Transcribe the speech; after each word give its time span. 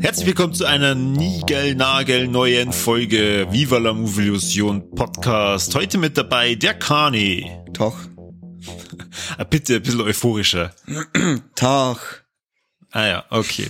Herzlich 0.00 0.26
willkommen 0.26 0.54
zu 0.54 0.64
einer 0.64 0.94
niegelnagelneuen 0.94 2.72
Folge 2.72 3.48
Viva 3.50 3.78
la 3.78 3.92
Movilusion 3.92 4.90
Podcast. 4.90 5.74
Heute 5.74 5.98
mit 5.98 6.16
dabei 6.16 6.54
der 6.54 6.74
Kani. 6.74 7.50
Tag. 7.72 7.94
Ah, 9.36 9.44
Bitte 9.44 9.76
ein 9.76 9.82
bisschen 9.82 10.00
euphorischer. 10.00 10.74
Tag. 11.54 12.24
Ah 12.90 13.06
ja, 13.06 13.24
okay. 13.30 13.68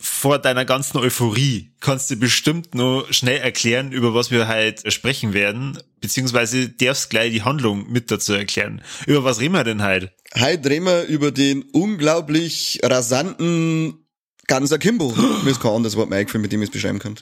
Vor 0.00 0.38
deiner 0.38 0.64
ganzen 0.64 0.98
Euphorie 0.98 1.72
kannst 1.80 2.10
du 2.10 2.16
bestimmt 2.16 2.74
nur 2.74 3.12
schnell 3.12 3.38
erklären, 3.38 3.92
über 3.92 4.14
was 4.14 4.30
wir 4.30 4.48
heute 4.48 4.90
sprechen 4.90 5.34
werden, 5.34 5.78
beziehungsweise 6.00 6.68
darfst 6.70 7.10
gleich 7.10 7.32
die 7.32 7.42
Handlung 7.42 7.90
mit 7.90 8.10
dazu 8.10 8.32
erklären. 8.32 8.82
Über 9.06 9.24
was 9.24 9.40
reden 9.40 9.54
wir 9.54 9.64
denn 9.64 9.82
heute? 9.82 10.12
Heute 10.38 10.70
reden 10.70 10.86
wir 10.86 11.04
über 11.04 11.32
den 11.32 11.62
unglaublich 11.72 12.80
rasanten 12.82 14.05
Ganz 14.48 14.70
Akimbo. 14.70 15.12
Mir 15.44 15.50
ist 15.50 15.60
kein 15.60 15.72
anderes 15.72 15.96
Wort 15.96 16.08
mehr 16.08 16.20
eingefallen, 16.20 16.42
mit 16.42 16.52
dem 16.52 16.62
ich 16.62 16.68
es 16.68 16.72
beschreiben 16.72 16.98
kann. 16.98 17.16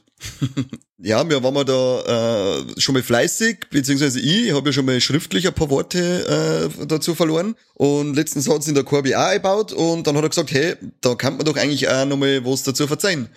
ja, 0.98 1.28
wir 1.28 1.42
waren 1.42 1.54
wir 1.54 1.64
da 1.64 2.58
äh, 2.58 2.80
schon 2.80 2.94
mal 2.94 3.02
fleißig, 3.02 3.66
beziehungsweise 3.70 4.20
ich, 4.20 4.48
ich 4.48 4.52
habe 4.52 4.68
ja 4.68 4.72
schon 4.72 4.84
mal 4.84 5.00
schriftlich 5.00 5.46
ein 5.46 5.54
paar 5.54 5.70
Worte 5.70 6.70
äh, 6.80 6.86
dazu 6.86 7.14
verloren. 7.14 7.54
Und 7.74 8.14
letztens 8.14 8.48
hat 8.48 8.60
es 8.60 8.68
in 8.68 8.74
der 8.74 8.84
Corby 8.84 9.14
auch 9.14 9.22
eingebaut 9.22 9.72
und 9.72 10.06
dann 10.06 10.16
hat 10.16 10.24
er 10.24 10.28
gesagt, 10.28 10.52
hey, 10.52 10.74
da 11.00 11.14
kann 11.14 11.36
man 11.36 11.46
doch 11.46 11.56
eigentlich 11.56 11.88
auch 11.88 12.04
nochmal 12.04 12.44
was 12.44 12.62
dazu 12.62 12.86
verzeihen. 12.86 13.28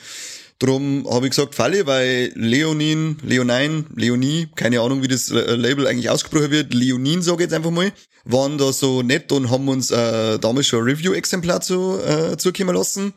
Drum 0.59 1.08
habe 1.09 1.28
ich 1.28 1.31
gesagt, 1.31 1.54
Falle, 1.54 1.86
weil 1.86 2.31
Leonin, 2.33 3.17
Leonine, 3.23 3.86
Leonie, 3.95 4.48
keine 4.56 4.81
Ahnung, 4.81 5.04
wie 5.04 5.08
das 5.08 5.30
äh, 5.30 5.56
Label 5.56 5.86
eigentlich 5.86 6.09
ausgesprochen 6.09 6.50
wird, 6.50 6.73
Leonin 6.73 7.22
sage 7.22 7.38
ich 7.38 7.42
jetzt 7.42 7.54
einfach 7.54 7.70
mal, 7.70 7.94
waren 8.26 8.58
da 8.58 8.73
so 8.73 9.04
nett 9.04 9.31
und 9.31 9.52
haben 9.52 9.70
uns 9.70 9.92
äh, 9.92 10.39
damals 10.39 10.66
schon 10.67 10.80
ein 10.80 10.86
Review-Exemplar 10.86 11.61
zu, 11.61 12.00
äh, 12.00 12.38
zukommen 12.38 12.76
lassen. 12.76 13.14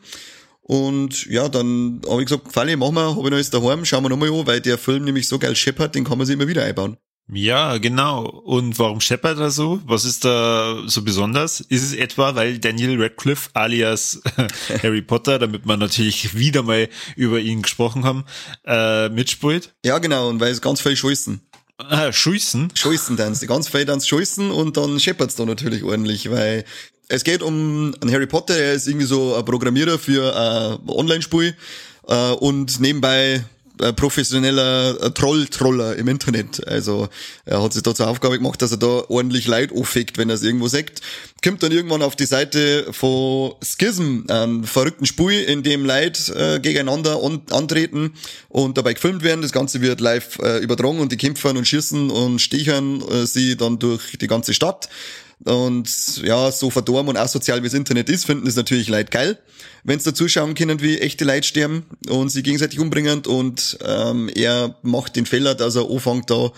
Und 0.71 1.25
ja, 1.25 1.49
dann 1.49 1.99
habe 2.09 2.21
ich 2.21 2.29
gesagt, 2.29 2.53
Falle, 2.53 2.77
machen 2.77 2.95
wir, 2.95 3.13
habe 3.13 3.23
ich 3.25 3.29
noch 3.29 3.37
jetzt 3.37 3.53
daheim, 3.53 3.83
schauen 3.83 4.05
wir 4.05 4.09
nochmal 4.09 4.29
an, 4.29 4.47
weil 4.47 4.61
der 4.61 4.77
Film 4.77 5.03
nämlich 5.03 5.27
so 5.27 5.37
geil 5.37 5.53
scheppert, 5.53 5.95
den 5.95 6.05
kann 6.05 6.17
man 6.17 6.25
sich 6.25 6.35
immer 6.35 6.47
wieder 6.47 6.63
einbauen. 6.63 6.95
Ja, 7.29 7.77
genau. 7.77 8.23
Und 8.25 8.79
warum 8.79 9.01
scheppert 9.01 9.37
er 9.37 9.51
so? 9.51 9.81
Was 9.85 10.05
ist 10.05 10.23
da 10.23 10.81
so 10.85 11.01
besonders? 11.01 11.59
Ist 11.59 11.83
es 11.83 11.93
etwa, 11.93 12.35
weil 12.35 12.57
Daniel 12.59 13.01
Radcliffe 13.01 13.49
alias 13.53 14.21
Harry 14.81 15.01
Potter, 15.01 15.39
damit 15.39 15.65
wir 15.65 15.75
natürlich 15.75 16.37
wieder 16.37 16.63
mal 16.63 16.87
über 17.17 17.41
ihn 17.41 17.63
gesprochen 17.63 18.05
haben, 18.05 18.23
äh, 18.63 19.09
mitspielt? 19.09 19.73
Ja, 19.83 19.97
genau, 19.97 20.29
und 20.29 20.39
weil 20.39 20.53
es 20.53 20.61
ganz 20.61 20.79
viel 20.79 20.95
scheißen. 20.95 21.41
Ah, 21.89 22.11
Schießen? 22.11 22.71
Scheißen 22.75 23.17
dann, 23.17 23.33
die 23.33 23.47
ganz 23.47 23.67
viel 23.67 23.85
dann 23.85 24.01
scheißen 24.01 24.51
und 24.51 24.77
dann 24.77 24.99
scheppert's 24.99 25.35
da 25.35 25.45
natürlich 25.45 25.83
ordentlich, 25.83 26.29
weil 26.29 26.63
es 27.11 27.23
geht 27.23 27.43
um 27.43 27.93
einen 28.01 28.11
Harry 28.11 28.25
Potter, 28.25 28.57
er 28.57 28.73
ist 28.73 28.87
irgendwie 28.87 29.05
so 29.05 29.35
ein 29.35 29.43
Programmierer 29.43 29.99
für 29.99 30.33
ein 30.35 30.89
Online-Spiel 30.89 31.53
äh, 32.07 32.31
und 32.31 32.79
nebenbei 32.79 33.43
professioneller 33.95 35.11
Troll-Troller 35.13 35.95
im 35.95 36.07
Internet. 36.07 36.67
Also 36.67 37.09
er 37.45 37.63
hat 37.63 37.73
sich 37.73 37.81
da 37.81 37.95
zur 37.95 38.07
Aufgabe 38.07 38.37
gemacht, 38.37 38.61
dass 38.61 38.71
er 38.71 38.77
da 38.77 39.03
ordentlich 39.07 39.47
Leid 39.47 39.71
auffickt, 39.71 40.19
wenn 40.19 40.29
er 40.29 40.35
es 40.35 40.43
irgendwo 40.43 40.67
sagt. 40.67 41.01
Kommt 41.43 41.63
dann 41.63 41.71
irgendwann 41.71 42.03
auf 42.03 42.15
die 42.15 42.27
Seite 42.27 42.85
von 42.91 43.53
Schism, 43.63 44.25
einem 44.27 44.65
verrückten 44.65 45.07
Spiel, 45.07 45.43
in 45.43 45.63
dem 45.63 45.83
Leid 45.83 46.29
äh, 46.29 46.59
gegeneinander 46.59 47.23
an, 47.23 47.41
antreten 47.49 48.13
und 48.49 48.77
dabei 48.77 48.93
gefilmt 48.93 49.23
werden. 49.23 49.41
Das 49.41 49.51
Ganze 49.51 49.81
wird 49.81 49.99
live 49.99 50.37
äh, 50.39 50.59
übertragen 50.59 50.99
und 50.99 51.11
die 51.11 51.17
kämpfen 51.17 51.57
und 51.57 51.67
schießen 51.67 52.11
und 52.11 52.39
stichern 52.39 53.01
äh, 53.01 53.25
sie 53.25 53.57
dann 53.57 53.79
durch 53.79 54.15
die 54.19 54.27
ganze 54.27 54.53
Stadt. 54.53 54.89
Und 55.43 56.21
ja, 56.23 56.51
so 56.51 56.69
verdorben 56.69 57.09
und 57.09 57.17
asozial 57.17 57.61
wie 57.61 57.67
das 57.67 57.73
Internet 57.73 58.09
ist, 58.09 58.25
finden 58.25 58.45
es 58.47 58.55
natürlich 58.55 58.89
Leute 58.89 59.09
geil, 59.09 59.39
wenn 59.83 59.99
sie 59.99 60.09
da 60.11 60.13
zuschauen 60.13 60.53
können, 60.53 60.81
wie 60.81 60.99
echte 60.99 61.25
Leute 61.25 61.47
sterben 61.47 61.85
und 62.09 62.29
sie 62.29 62.43
gegenseitig 62.43 62.79
umbringen. 62.79 63.25
Und 63.25 63.77
ähm, 63.83 64.29
er 64.35 64.75
macht 64.83 65.15
den 65.15 65.25
Fehler, 65.25 65.55
dass 65.55 65.75
er 65.75 65.89
anfängt 65.89 66.29
da 66.29 66.51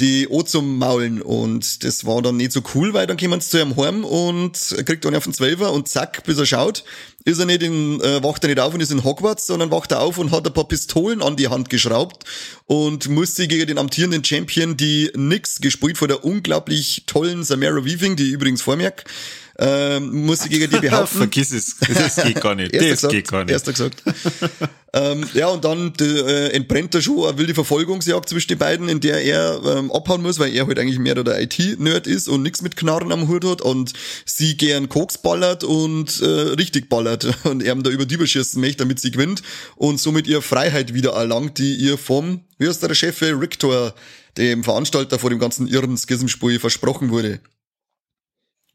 die 0.00 0.28
O 0.28 0.42
zum 0.42 0.78
Maulen. 0.78 1.20
Und 1.20 1.84
das 1.84 2.04
war 2.04 2.22
dann 2.22 2.36
nicht 2.36 2.52
so 2.52 2.62
cool, 2.74 2.94
weil 2.94 3.06
dann 3.06 3.16
kommen 3.16 3.40
sie 3.40 3.50
zu 3.50 3.58
ihrem 3.58 3.76
Heim 3.76 4.04
und 4.04 4.76
kriegt 4.86 5.04
dann 5.04 5.14
auf 5.14 5.24
den 5.24 5.32
Zwölfer 5.32 5.72
und 5.72 5.88
zack, 5.88 6.24
bis 6.24 6.38
er 6.38 6.46
schaut, 6.46 6.84
ist 7.24 7.38
er 7.38 7.46
nicht 7.46 7.62
in, 7.62 8.00
äh, 8.00 8.22
wacht 8.22 8.44
er 8.44 8.48
nicht 8.48 8.60
auf 8.60 8.74
und 8.74 8.80
ist 8.80 8.92
in 8.92 9.04
Hogwarts, 9.04 9.46
sondern 9.46 9.70
wacht 9.70 9.92
er 9.92 10.00
auf 10.00 10.18
und 10.18 10.30
hat 10.30 10.46
ein 10.46 10.52
paar 10.52 10.68
Pistolen 10.68 11.22
an 11.22 11.36
die 11.36 11.48
Hand 11.48 11.68
geschraubt 11.68 12.24
und 12.66 13.08
muss 13.08 13.34
sie 13.34 13.48
gegen 13.48 13.66
den 13.66 13.78
amtierenden 13.78 14.24
Champion, 14.24 14.76
die 14.76 15.10
Nix, 15.16 15.60
gespielt 15.60 15.98
von 15.98 16.08
der 16.08 16.24
unglaublich 16.24 17.04
tollen 17.06 17.44
Samara 17.44 17.84
Weaving, 17.84 18.16
die 18.16 18.30
übrigens 18.30 18.62
vormerk, 18.62 19.04
ähm, 19.60 20.24
muss 20.24 20.40
sie 20.40 20.48
gegen 20.48 20.70
die 20.70 20.78
behaupten. 20.78 21.18
Vergiss 21.18 21.52
es. 21.52 21.76
Das 21.80 22.16
geht 22.16 22.40
gar 22.40 22.54
nicht. 22.54 22.72
Das 22.74 22.82
gesagt, 22.88 23.12
geht 23.12 23.28
gar 23.28 23.44
nicht. 23.44 23.52
Erster 23.52 23.72
gesagt. 23.72 24.04
ähm, 24.92 25.26
ja, 25.34 25.48
und 25.48 25.64
dann 25.64 25.92
äh, 26.00 26.50
entbrennt 26.50 26.94
er 26.94 27.02
schon 27.02 27.26
eine 27.26 27.38
wilde 27.38 27.54
Verfolgungsjagd 27.54 28.28
zwischen 28.28 28.48
den 28.48 28.58
beiden, 28.58 28.88
in 28.88 29.00
der 29.00 29.20
er 29.20 29.60
ähm, 29.64 29.90
abhauen 29.90 30.22
muss, 30.22 30.38
weil 30.38 30.54
er 30.54 30.64
halt 30.64 30.78
eigentlich 30.78 31.00
mehr 31.00 31.16
der 31.16 31.40
IT-Nerd 31.42 32.06
ist 32.06 32.28
und 32.28 32.42
nichts 32.42 32.62
mit 32.62 32.76
Knarren 32.76 33.10
am 33.10 33.26
Hut 33.26 33.44
hat 33.44 33.60
und 33.60 33.94
sie 34.24 34.56
gern 34.56 34.88
Koks 34.88 35.18
ballert 35.18 35.64
und 35.64 36.20
äh, 36.20 36.26
richtig 36.26 36.88
ballert 36.88 37.26
und 37.44 37.60
er 37.64 37.74
da 37.74 37.90
über 37.90 38.06
die 38.06 38.14
überschießen 38.14 38.60
möchte, 38.60 38.84
damit 38.84 39.00
sie 39.00 39.10
gewinnt 39.10 39.42
und 39.74 39.98
somit 39.98 40.28
ihre 40.28 40.42
Freiheit 40.42 40.94
wieder 40.94 41.14
erlangt, 41.14 41.58
die 41.58 41.74
ihr 41.74 41.98
vom, 41.98 42.42
wie 42.58 42.68
heißt 42.68 42.80
der 42.82 42.94
Chef, 42.94 43.20
Rictor, 43.22 43.92
dem 44.36 44.62
Veranstalter 44.62 45.18
vor 45.18 45.30
dem 45.30 45.40
ganzen 45.40 45.66
irren 45.66 45.98
Schismspiel 45.98 46.60
versprochen 46.60 47.10
wurde. 47.10 47.40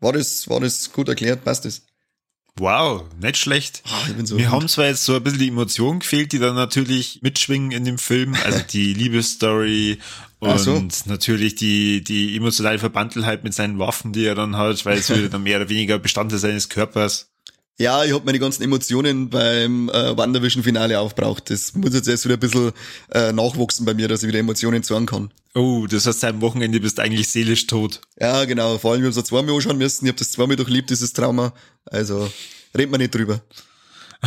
War 0.03 0.11
das, 0.13 0.49
war 0.49 0.59
das 0.59 0.91
gut 0.91 1.07
erklärt? 1.07 1.45
Passt 1.45 1.63
das? 1.63 1.83
Wow, 2.57 3.05
nicht 3.19 3.37
schlecht. 3.37 3.81
Bin 4.15 4.25
so 4.25 4.35
Mir 4.35 4.51
haben 4.51 4.67
zwar 4.67 4.85
jetzt 4.85 5.05
so 5.05 5.15
ein 5.15 5.23
bisschen 5.23 5.39
die 5.39 5.47
Emotionen 5.47 6.01
gefehlt, 6.01 6.33
die 6.33 6.39
dann 6.39 6.55
natürlich 6.55 7.21
mitschwingen 7.23 7.71
in 7.71 7.83
dem 7.83 7.97
Film, 7.97 8.35
also 8.43 8.59
die 8.71 8.93
Liebesstory 8.93 9.97
und 10.39 10.59
so. 10.59 10.85
natürlich 11.05 11.55
die, 11.55 12.03
die 12.03 12.35
emotionale 12.35 12.77
Verbandtelheit 12.77 13.43
mit 13.43 13.53
seinen 13.53 13.79
Waffen, 13.79 14.11
die 14.11 14.25
er 14.25 14.35
dann 14.35 14.57
hat, 14.57 14.85
weil 14.85 14.99
es 14.99 15.09
wieder 15.09 15.29
dann 15.29 15.43
mehr 15.43 15.57
oder 15.57 15.69
weniger 15.69 15.97
Bestandteil 15.97 16.37
seines 16.37 16.69
Körpers. 16.69 17.32
Ja, 17.79 18.03
ich 18.03 18.13
hab 18.13 18.23
meine 18.23 18.37
ganzen 18.37 18.61
Emotionen 18.63 19.29
beim 19.29 19.89
äh, 19.89 20.15
WandaVision-Finale 20.15 20.99
aufbraucht. 20.99 21.49
Das 21.49 21.73
muss 21.73 21.93
jetzt 21.93 22.07
erst 22.07 22.25
wieder 22.25 22.35
ein 22.35 22.39
bisschen 22.39 22.71
äh, 23.11 23.31
nachwachsen 23.31 23.85
bei 23.85 23.95
mir, 23.95 24.07
dass 24.07 24.21
ich 24.21 24.27
wieder 24.27 24.39
Emotionen 24.39 24.83
zeigen 24.83 25.07
kann. 25.07 25.33
Oh, 25.55 25.87
das 25.87 26.05
heißt, 26.05 26.23
am 26.25 26.41
Wochenende 26.41 26.79
bist 26.79 26.97
du 26.97 27.01
eigentlich 27.01 27.29
seelisch 27.29 27.65
tot. 27.65 28.01
Ja, 28.19 28.45
genau. 28.45 28.77
Vor 28.77 28.91
allem, 28.91 29.01
ich 29.01 29.09
habe 29.09 29.19
es 29.19 29.25
zweimal 29.25 29.55
anschauen 29.55 29.77
müssen. 29.79 30.05
Ich 30.05 30.09
habe 30.09 30.19
das 30.19 30.31
zweimal 30.31 30.55
durchlebt, 30.55 30.91
dieses 30.91 31.13
Trauma. 31.13 31.53
Also, 31.85 32.31
reden 32.77 32.91
wir 32.91 32.99
nicht 32.99 33.15
drüber. 33.15 33.41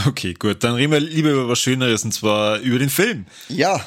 Okay, 0.06 0.34
gut, 0.34 0.62
dann 0.62 0.74
reden 0.74 0.92
wir 0.92 1.00
lieber 1.00 1.30
über 1.30 1.48
was 1.48 1.58
Schöneres, 1.58 2.04
und 2.04 2.12
zwar 2.12 2.58
über 2.58 2.78
den 2.78 2.90
Film. 2.90 3.26
Ja, 3.48 3.80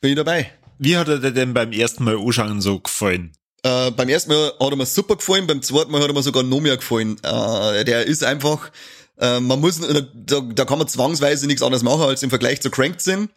bin 0.00 0.10
ich 0.10 0.16
dabei. 0.16 0.52
Wie 0.78 0.96
hat 0.96 1.08
er 1.08 1.18
dir 1.18 1.32
denn 1.32 1.52
beim 1.52 1.72
ersten 1.72 2.04
Mal 2.04 2.16
anschauen 2.16 2.60
so 2.60 2.78
gefallen? 2.78 3.32
Äh, 3.64 3.90
beim 3.90 4.08
ersten 4.08 4.30
Mal 4.30 4.52
hat 4.60 4.70
er 4.70 4.76
mir 4.76 4.86
super 4.86 5.16
gefallen, 5.16 5.48
beim 5.48 5.60
zweiten 5.62 5.90
Mal 5.90 6.00
hat 6.00 6.08
er 6.08 6.14
mir 6.14 6.22
sogar 6.22 6.44
noch 6.44 6.60
mehr 6.60 6.76
gefallen. 6.76 7.16
Äh, 7.24 7.84
der 7.84 8.06
ist 8.06 8.22
einfach, 8.22 8.70
äh, 9.20 9.40
man 9.40 9.60
muss, 9.60 9.80
da, 9.80 10.40
da 10.40 10.64
kann 10.64 10.78
man 10.78 10.88
zwangsweise 10.88 11.46
nichts 11.46 11.62
anderes 11.62 11.82
machen, 11.82 12.02
als 12.02 12.22
im 12.22 12.30
Vergleich 12.30 12.60
zu 12.60 12.70
Cranked 12.70 13.02
sind. 13.02 13.30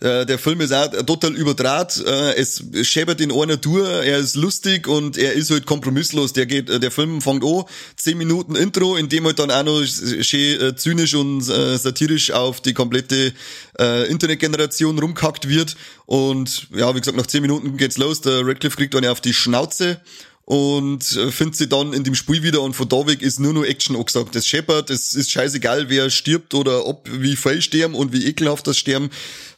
Äh, 0.00 0.26
der 0.26 0.38
Film 0.38 0.60
ist 0.60 0.72
auch 0.72 0.90
total 1.06 1.34
überdraht, 1.34 2.02
äh, 2.04 2.34
es 2.34 2.62
scheppert 2.82 3.18
in 3.22 3.32
einer 3.32 3.58
Tour, 3.58 3.88
er 3.88 4.18
ist 4.18 4.36
lustig 4.36 4.88
und 4.88 5.16
er 5.16 5.32
ist 5.32 5.50
halt 5.50 5.64
kompromisslos. 5.64 6.34
Der 6.34 6.44
geht, 6.44 6.68
äh, 6.68 6.78
der 6.78 6.90
Film 6.90 7.22
fängt 7.22 7.42
an, 7.42 7.64
zehn 7.96 8.18
Minuten 8.18 8.56
Intro, 8.56 8.96
in 8.96 9.08
dem 9.08 9.24
halt 9.24 9.38
dann 9.38 9.50
auch 9.50 9.62
noch 9.62 9.82
schön 9.84 10.60
äh, 10.60 10.76
zynisch 10.76 11.14
und 11.14 11.48
äh, 11.48 11.78
satirisch 11.78 12.30
auf 12.30 12.60
die 12.60 12.74
komplette 12.74 13.32
äh, 13.78 14.10
Internetgeneration 14.10 14.98
rumkackt 14.98 15.48
wird. 15.48 15.76
Und 16.04 16.68
ja, 16.74 16.94
wie 16.94 17.00
gesagt, 17.00 17.16
nach 17.16 17.26
zehn 17.26 17.40
Minuten 17.40 17.78
geht's 17.78 17.96
los, 17.96 18.20
der 18.20 18.46
Radcliffe 18.46 18.76
kriegt 18.76 18.94
eine 18.94 19.10
auf 19.10 19.22
die 19.22 19.32
Schnauze 19.32 20.00
und 20.46 21.16
äh, 21.16 21.32
findet 21.32 21.56
sie 21.56 21.68
dann 21.68 21.92
in 21.92 22.04
dem 22.04 22.14
Spiel 22.14 22.44
wieder 22.44 22.62
und 22.62 22.74
von 22.74 22.88
da 22.88 23.04
weg 23.08 23.20
ist 23.20 23.40
nur 23.40 23.52
noch 23.52 23.64
Action 23.64 23.96
angesagt. 23.96 24.36
Das 24.36 24.46
scheppert, 24.46 24.90
es 24.90 25.14
ist 25.14 25.32
scheißegal, 25.32 25.90
wer 25.90 26.08
stirbt 26.08 26.54
oder 26.54 26.86
ob, 26.86 27.08
wie 27.10 27.34
viel 27.34 27.60
sterben 27.60 27.96
und 27.96 28.12
wie 28.12 28.26
ekelhaft 28.26 28.64
das 28.68 28.78
sterben. 28.78 29.10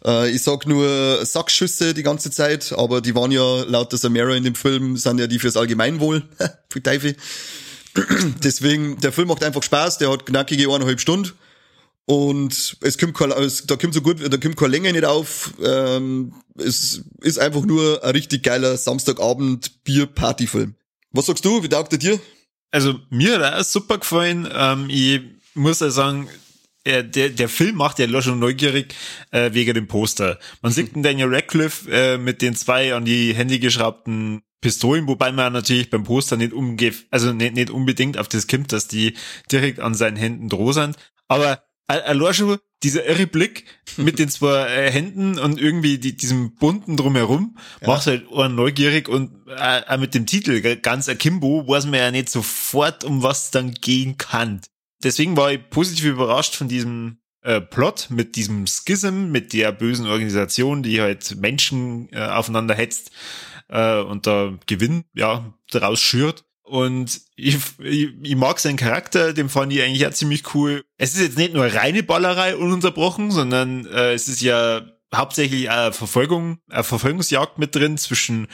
Äh, 0.02 0.30
ich 0.30 0.42
sag 0.42 0.66
nur 0.66 1.24
Sackschüsse 1.26 1.92
die 1.92 2.02
ganze 2.02 2.30
Zeit, 2.30 2.72
aber 2.72 3.02
die 3.02 3.14
waren 3.14 3.30
ja 3.30 3.64
laut 3.64 3.92
der 3.92 3.98
Samara 3.98 4.34
in 4.34 4.44
dem 4.44 4.54
Film, 4.54 4.96
sind 4.96 5.20
ja 5.20 5.26
die 5.26 5.38
fürs 5.38 5.58
Allgemeinwohl. 5.58 6.22
Für 6.70 6.82
Teufel. 6.82 7.16
Deswegen, 8.42 8.98
der 9.00 9.12
Film 9.12 9.28
macht 9.28 9.44
einfach 9.44 9.62
Spaß, 9.62 9.98
der 9.98 10.10
hat 10.10 10.24
knackige 10.24 10.72
eineinhalb 10.72 11.00
Stunden. 11.00 11.32
Und 12.06 12.78
es 12.80 12.96
kommt 12.96 13.14
kein, 13.14 13.30
es, 13.32 13.66
da 13.66 13.76
kommt 13.76 13.92
so 13.92 14.00
gut, 14.00 14.20
da 14.22 14.38
kommt 14.38 14.56
keine 14.56 14.70
Länge 14.70 14.92
nicht 14.92 15.04
auf. 15.04 15.52
Ähm, 15.62 16.32
es 16.56 17.02
ist 17.20 17.38
einfach 17.38 17.66
nur 17.66 18.02
ein 18.02 18.12
richtig 18.12 18.42
geiler 18.42 18.78
Samstagabend 18.78 19.84
Bier-Party-Film. 19.84 20.74
Was 21.10 21.26
sagst 21.26 21.44
du? 21.44 21.62
Wie 21.62 21.68
taugt 21.68 21.92
er 21.92 21.98
dir? 21.98 22.20
also 22.70 22.98
mir 23.10 23.34
hat 23.34 23.52
er 23.52 23.64
super 23.64 23.98
gefallen. 23.98 24.48
Ähm, 24.52 24.86
ich 24.90 25.20
muss 25.54 25.80
ja 25.80 25.90
sagen, 25.90 26.28
der, 26.86 27.28
der 27.28 27.48
Film 27.48 27.76
macht 27.76 27.98
ja 27.98 28.22
schon 28.22 28.38
neugierig 28.38 28.94
äh, 29.30 29.52
wegen 29.52 29.74
dem 29.74 29.88
Poster. 29.88 30.38
Man 30.62 30.72
sieht 30.72 30.94
den 30.94 31.02
Daniel 31.02 31.34
Radcliffe 31.34 31.90
äh, 31.90 32.18
mit 32.18 32.40
den 32.40 32.54
zwei 32.54 32.94
an 32.94 33.04
die 33.04 33.34
Hände 33.34 33.58
geschraubten 33.58 34.42
Pistolen, 34.60 35.06
wobei 35.06 35.30
man 35.30 35.52
natürlich 35.52 35.90
beim 35.90 36.04
Poster 36.04 36.36
nicht 36.36 36.52
umge 36.52 36.92
also 37.10 37.32
nicht, 37.32 37.54
nicht 37.54 37.70
unbedingt 37.70 38.16
auf 38.18 38.28
das 38.28 38.46
kommt, 38.46 38.72
dass 38.72 38.88
die 38.88 39.14
direkt 39.52 39.80
an 39.80 39.94
seinen 39.94 40.16
Händen 40.16 40.48
droh 40.48 40.72
sind. 40.72 40.96
Aber 41.28 41.62
allein 41.88 42.34
schon 42.34 42.58
dieser 42.82 43.04
irre 43.06 43.26
Blick 43.26 43.64
mit 43.96 44.18
den 44.18 44.28
zwei 44.28 44.66
äh, 44.66 44.90
Händen 44.90 45.38
und 45.38 45.60
irgendwie 45.60 45.98
die, 45.98 46.16
diesem 46.16 46.54
bunten 46.54 46.96
drumherum 46.96 47.56
ja. 47.80 47.88
macht 47.88 48.06
halt 48.06 48.28
auch 48.28 48.48
neugierig 48.48 49.08
und 49.08 49.32
äh, 49.48 49.96
mit 49.98 50.14
dem 50.14 50.26
Titel 50.26 50.60
ganz 50.76 51.08
akimbo 51.08 51.66
weiß 51.66 51.86
man 51.86 51.94
ja 51.94 52.10
nicht 52.10 52.28
sofort, 52.28 53.04
um 53.04 53.22
was 53.22 53.50
dann 53.50 53.72
gehen 53.72 54.16
kann. 54.18 54.60
Deswegen 55.02 55.36
war 55.36 55.52
ich 55.52 55.70
positiv 55.70 56.04
überrascht 56.06 56.54
von 56.54 56.68
diesem 56.68 57.18
äh, 57.42 57.60
Plot 57.60 58.08
mit 58.10 58.36
diesem 58.36 58.66
Schism, 58.66 59.30
mit 59.30 59.52
der 59.52 59.72
bösen 59.72 60.06
Organisation, 60.06 60.82
die 60.82 61.00
halt 61.00 61.36
Menschen 61.36 62.08
äh, 62.12 62.20
aufeinander 62.20 62.74
hetzt 62.74 63.10
äh, 63.68 64.00
und 64.00 64.26
da 64.26 64.58
Gewinn 64.66 65.04
ja 65.14 65.54
daraus 65.70 66.00
schürt. 66.00 66.44
Und 66.68 67.20
ich, 67.36 67.58
ich, 67.78 68.08
ich 68.22 68.36
mag 68.36 68.58
seinen 68.58 68.76
Charakter, 68.76 69.32
den 69.32 69.48
fand 69.48 69.72
ich 69.72 69.82
eigentlich 69.82 70.00
ja 70.00 70.10
ziemlich 70.10 70.54
cool. 70.54 70.84
Es 70.98 71.14
ist 71.14 71.22
jetzt 71.22 71.38
nicht 71.38 71.54
nur 71.54 71.64
reine 71.64 72.02
Ballerei 72.02 72.56
ununterbrochen, 72.56 73.30
sondern 73.30 73.86
äh, 73.86 74.12
es 74.12 74.28
ist 74.28 74.42
ja 74.42 74.82
hauptsächlich 75.14 75.70
eine 75.70 75.92
Verfolgung, 75.92 76.58
eine 76.68 76.84
Verfolgungsjagd 76.84 77.58
mit 77.58 77.74
drin 77.74 77.96
zwischen 77.96 78.48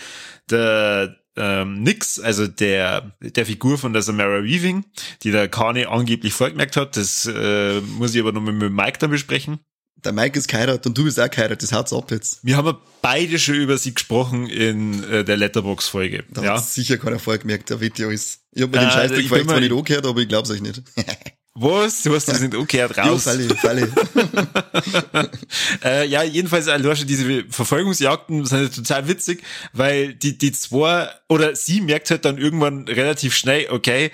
der 0.48 1.16
ähm, 1.36 1.82
Nix, 1.82 2.20
also 2.20 2.46
der 2.46 3.16
der 3.20 3.44
Figur 3.44 3.76
von 3.76 3.92
der 3.92 4.02
Samara 4.02 4.44
Weaving, 4.44 4.84
die 5.22 5.32
der 5.32 5.48
Kane 5.48 5.88
angeblich 5.88 6.32
vorgemerkt 6.32 6.76
hat. 6.76 6.96
Das 6.96 7.26
äh, 7.26 7.80
muss 7.80 8.14
ich 8.14 8.20
aber 8.20 8.30
noch 8.30 8.42
mit, 8.42 8.54
mit 8.54 8.72
Mike 8.72 8.98
dann 9.00 9.10
besprechen 9.10 9.58
der 10.04 10.12
Mike 10.12 10.38
ist 10.38 10.48
geheiratet 10.48 10.86
und 10.86 10.98
du 10.98 11.04
bist 11.04 11.18
auch 11.18 11.30
geheiratet, 11.30 11.62
das 11.62 11.72
hat's 11.72 11.92
ab 11.92 12.10
jetzt. 12.10 12.40
Wir 12.42 12.56
haben 12.56 12.76
beide 13.02 13.38
schon 13.38 13.56
über 13.56 13.78
sie 13.78 13.94
gesprochen 13.94 14.46
in 14.48 15.04
äh, 15.04 15.24
der 15.24 15.36
Letterbox-Folge. 15.36 16.24
Da 16.30 16.42
ja. 16.42 16.56
hat 16.56 16.66
sicher 16.66 16.98
keiner 16.98 17.18
vorgemerkt, 17.18 17.70
der 17.70 17.80
Video 17.80 18.10
ist. 18.10 18.40
Ich 18.52 18.62
hab 18.62 18.70
mir 18.70 18.78
den 18.78 18.88
äh, 18.88 18.92
Scheiß 18.92 19.12
vielleicht 19.12 19.48
zwar 19.48 19.60
nicht 19.60 19.72
angehört, 19.72 20.06
aber 20.06 20.20
ich 20.20 20.28
glaub's 20.28 20.50
euch 20.50 20.62
nicht. 20.62 20.82
Was? 21.56 22.02
Du 22.02 22.12
hast 22.12 22.26
das 22.26 22.40
nicht 22.40 22.54
umgekehrt 22.54 22.98
raus. 22.98 23.26
Ja, 23.26 23.32
falle, 23.32 23.48
falle. 23.54 25.30
äh, 25.84 26.06
ja, 26.08 26.24
jedenfalls, 26.24 26.66
du 26.66 26.90
hast 26.90 27.08
diese 27.08 27.44
Verfolgungsjagden 27.48 28.44
sind 28.44 28.74
total 28.74 29.06
witzig, 29.06 29.44
weil 29.72 30.14
die, 30.14 30.36
die 30.36 30.50
zwei, 30.50 31.08
oder 31.28 31.54
sie 31.54 31.80
merkt 31.80 32.10
halt 32.10 32.24
dann 32.24 32.38
irgendwann 32.38 32.88
relativ 32.88 33.36
schnell, 33.36 33.68
okay, 33.70 34.10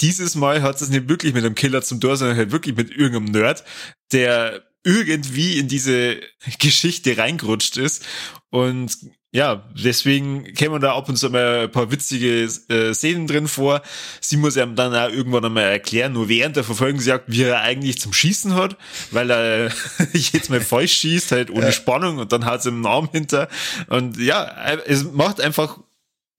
dieses 0.00 0.34
Mal 0.34 0.62
hat 0.62 0.80
es 0.80 0.88
nicht 0.88 1.08
wirklich 1.08 1.32
mit 1.32 1.44
einem 1.44 1.54
Killer 1.54 1.82
zum 1.82 2.00
Tor, 2.00 2.16
sondern 2.16 2.36
halt 2.36 2.50
wirklich 2.50 2.76
mit 2.76 2.90
irgendeinem 2.90 3.40
Nerd, 3.40 3.62
der 4.10 4.64
irgendwie 4.84 5.58
in 5.58 5.68
diese 5.68 6.20
Geschichte 6.58 7.16
reingerutscht 7.16 7.76
ist. 7.76 8.04
Und 8.50 8.96
ja, 9.32 9.64
deswegen 9.76 10.42
kämen 10.54 10.80
da 10.80 10.96
ab 10.96 11.08
und 11.08 11.16
zu 11.16 11.30
mal 11.30 11.64
ein 11.64 11.70
paar 11.70 11.92
witzige 11.92 12.48
äh, 12.68 12.92
Szenen 12.92 13.28
drin 13.28 13.46
vor. 13.46 13.80
Sie 14.20 14.36
muss 14.36 14.56
ihm 14.56 14.74
dann 14.74 14.92
auch 14.92 15.08
irgendwann 15.08 15.44
einmal 15.44 15.64
erklären, 15.64 16.14
nur 16.14 16.28
während 16.28 16.56
der 16.56 16.64
Verfolgungsjagd, 16.64 17.26
wie 17.28 17.44
er 17.44 17.60
eigentlich 17.60 18.00
zum 18.00 18.12
Schießen 18.12 18.56
hat, 18.56 18.76
weil 19.12 19.30
er 19.30 19.72
jetzt 20.12 20.50
mal 20.50 20.60
falsch 20.60 20.94
schießt, 20.94 21.30
halt 21.30 21.50
ohne 21.50 21.66
ja. 21.66 21.72
Spannung 21.72 22.18
und 22.18 22.32
dann 22.32 22.44
hat 22.44 22.64
sie 22.64 22.70
einen 22.70 22.86
Arm 22.86 23.08
hinter. 23.12 23.48
Und 23.86 24.18
ja, 24.18 24.44
es 24.86 25.04
macht 25.04 25.40
einfach 25.40 25.78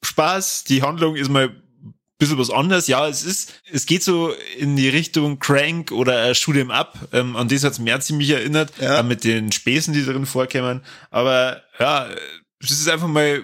Spaß. 0.04 0.66
Die 0.66 0.82
Handlung 0.82 1.16
ist 1.16 1.30
mal 1.30 1.56
bisschen 2.22 2.38
was 2.38 2.50
anderes. 2.50 2.88
Ja, 2.88 3.08
es 3.08 3.24
ist, 3.24 3.62
es 3.72 3.86
geht 3.86 4.04
so 4.04 4.32
in 4.58 4.76
die 4.76 4.88
Richtung 4.90 5.40
Crank 5.40 5.92
oder 5.92 6.30
äh, 6.30 6.36
Shoot 6.36 6.56
'em 6.56 6.72
Up. 6.72 6.98
Ähm, 7.12 7.36
an 7.36 7.50
das 7.50 7.64
hat's 7.64 7.80
mehr 7.80 8.00
ziemlich 8.00 8.30
erinnert, 8.30 8.72
ja. 8.80 9.00
äh, 9.00 9.04
mit 9.04 9.24
den 9.24 9.52
Späßen, 9.52 9.94
die 9.94 10.06
drin 10.06 10.26
vorkämen. 10.26 10.82
Aber 11.10 11.64
ja, 11.80 12.10
es 12.64 12.72
ist 12.72 12.88
einfach 12.88 13.08
mal 13.08 13.44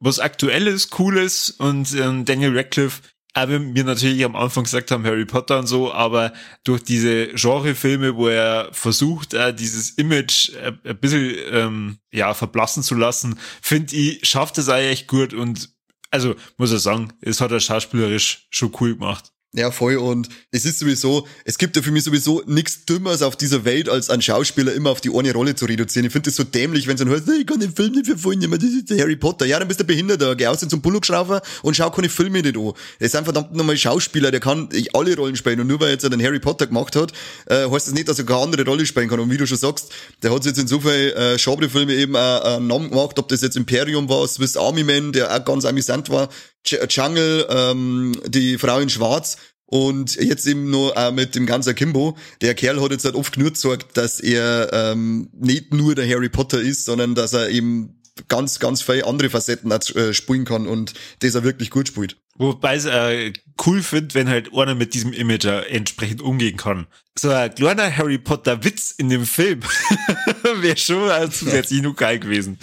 was 0.00 0.20
Aktuelles, 0.20 0.90
Cooles 0.90 1.50
und 1.50 1.94
ähm, 1.94 2.24
Daniel 2.24 2.56
Radcliffe 2.56 3.00
aber 3.34 3.60
wir 3.60 3.84
natürlich 3.84 4.24
am 4.24 4.34
Anfang 4.34 4.64
gesagt 4.64 4.90
haben, 4.90 5.04
Harry 5.04 5.24
Potter 5.24 5.60
und 5.60 5.66
so, 5.66 5.92
aber 5.92 6.32
durch 6.64 6.82
diese 6.82 7.28
Genrefilme, 7.28 8.16
wo 8.16 8.28
er 8.28 8.70
versucht, 8.72 9.32
äh, 9.34 9.54
dieses 9.54 9.90
Image 9.90 10.50
äh, 10.54 10.72
ein 10.84 10.98
bisschen 10.98 11.36
ähm, 11.52 11.98
ja, 12.10 12.34
verblassen 12.34 12.82
zu 12.82 12.94
lassen, 12.94 13.38
finde 13.62 13.94
ich, 13.94 14.28
schafft 14.28 14.58
es 14.58 14.68
eigentlich 14.68 15.06
gut 15.06 15.34
und 15.34 15.70
also 16.10 16.34
muss 16.56 16.72
er 16.72 16.78
sagen, 16.78 17.12
es 17.20 17.40
hat 17.40 17.52
er 17.52 17.60
schauspielerisch 17.60 18.46
schon 18.50 18.74
cool 18.80 18.94
gemacht. 18.94 19.32
Ja, 19.54 19.70
voll. 19.70 19.96
Und 19.96 20.28
es 20.50 20.66
ist 20.66 20.78
sowieso, 20.78 21.26
es 21.46 21.56
gibt 21.56 21.74
ja 21.74 21.80
für 21.80 21.90
mich 21.90 22.04
sowieso 22.04 22.42
nichts 22.44 22.84
Dümmeres 22.84 23.22
auf 23.22 23.34
dieser 23.34 23.64
Welt, 23.64 23.88
als 23.88 24.10
einen 24.10 24.20
Schauspieler 24.20 24.74
immer 24.74 24.90
auf 24.90 25.00
die 25.00 25.10
eine 25.10 25.32
Rolle 25.32 25.54
zu 25.54 25.64
reduzieren. 25.64 26.04
Ich 26.04 26.12
finde 26.12 26.28
das 26.28 26.36
so 26.36 26.44
dämlich, 26.44 26.86
wenn 26.86 26.96
es 26.96 27.00
dann 27.00 27.08
heißt, 27.08 27.26
ich 27.28 27.46
kann 27.46 27.58
den 27.58 27.74
Film 27.74 27.92
nicht 27.92 28.04
verfolgen, 28.04 28.42
das 28.50 28.62
ist 28.62 28.90
der 28.90 28.98
Harry 28.98 29.16
Potter. 29.16 29.46
Ja, 29.46 29.58
dann 29.58 29.66
bist 29.66 29.80
du 29.80 29.84
Behinderter, 29.84 30.36
geh 30.36 30.46
aus 30.46 30.60
zum 30.60 30.82
Bullock-Schrauber 30.82 31.40
und 31.62 31.74
schau 31.74 31.90
keine 31.90 32.10
Filme 32.10 32.42
nicht 32.42 32.58
an. 32.58 32.72
Das 32.98 33.08
ist 33.08 33.16
ein 33.16 33.24
verdammt 33.24 33.54
nochmal 33.54 33.78
Schauspieler, 33.78 34.30
der 34.30 34.40
kann 34.40 34.68
alle 34.92 35.16
Rollen 35.16 35.34
spielen. 35.34 35.60
Und 35.60 35.68
nur 35.68 35.80
weil 35.80 35.88
er 35.88 35.92
jetzt 35.92 36.04
den 36.04 36.22
Harry 36.22 36.40
Potter 36.40 36.66
gemacht 36.66 36.94
hat, 36.94 37.12
äh, 37.46 37.70
heißt 37.70 37.86
das 37.86 37.94
nicht, 37.94 38.08
dass 38.08 38.18
er 38.18 38.26
keine 38.26 38.40
andere 38.40 38.66
Rolle 38.66 38.84
spielen 38.84 39.08
kann. 39.08 39.18
Und 39.18 39.30
wie 39.30 39.38
du 39.38 39.46
schon 39.46 39.56
sagst, 39.56 39.90
der 40.22 40.30
hat 40.30 40.44
jetzt 40.44 40.58
in 40.58 40.66
so 40.66 40.80
vielen 40.80 41.16
äh, 41.16 41.36
Genre-Filme 41.38 41.94
eben 41.94 42.14
auch 42.16 42.56
einen 42.56 42.66
Namen 42.66 42.90
gemacht, 42.90 43.18
ob 43.18 43.28
das 43.28 43.40
jetzt 43.40 43.56
Imperium 43.56 44.10
war, 44.10 44.28
Swiss 44.28 44.58
Army 44.58 44.84
Man, 44.84 45.12
der 45.12 45.34
auch 45.34 45.42
ganz 45.42 45.64
amüsant 45.64 46.10
war, 46.10 46.28
Jungle, 46.70 47.46
ähm, 47.50 48.12
die 48.26 48.58
Frau 48.58 48.78
in 48.80 48.88
Schwarz. 48.88 49.36
Und 49.70 50.16
jetzt 50.16 50.46
eben 50.46 50.70
nur 50.70 50.96
äh, 50.96 51.12
mit 51.12 51.34
dem 51.34 51.44
ganzen 51.44 51.74
Kimbo. 51.74 52.16
Der 52.40 52.54
Kerl 52.54 52.80
hat 52.80 52.90
jetzt 52.90 53.04
halt 53.04 53.14
oft 53.14 53.34
genug 53.34 53.52
gesagt, 53.52 53.98
dass 53.98 54.18
er 54.18 54.70
ähm, 54.72 55.28
nicht 55.34 55.74
nur 55.74 55.94
der 55.94 56.08
Harry 56.08 56.30
Potter 56.30 56.58
ist, 56.58 56.86
sondern 56.86 57.14
dass 57.14 57.34
er 57.34 57.50
eben 57.50 57.98
ganz, 58.28 58.58
ganz 58.58 58.82
viele 58.82 59.06
andere 59.06 59.30
Facetten 59.30 59.70
äh, 59.70 60.14
spielen 60.14 60.44
kann 60.44 60.66
und 60.66 60.94
das 61.20 61.34
er 61.34 61.44
wirklich 61.44 61.70
gut 61.70 61.88
spielt. 61.88 62.16
Wobei 62.36 62.76
es 62.76 62.84
äh, 62.84 63.32
cool 63.66 63.82
finde, 63.82 64.14
wenn 64.14 64.28
halt 64.28 64.54
einer 64.54 64.74
mit 64.74 64.94
diesem 64.94 65.12
Image 65.12 65.44
entsprechend 65.44 66.22
umgehen 66.22 66.56
kann. 66.56 66.86
So 67.18 67.30
ein 67.30 67.54
kleiner 67.54 67.94
Harry 67.96 68.18
Potter 68.18 68.64
Witz 68.64 68.92
in 68.92 69.08
dem 69.08 69.26
Film 69.26 69.60
wäre 70.60 70.76
schon 70.76 71.10
zusätzlich 71.32 71.82
nur 71.82 71.94
geil 71.94 72.18
gewesen. 72.20 72.58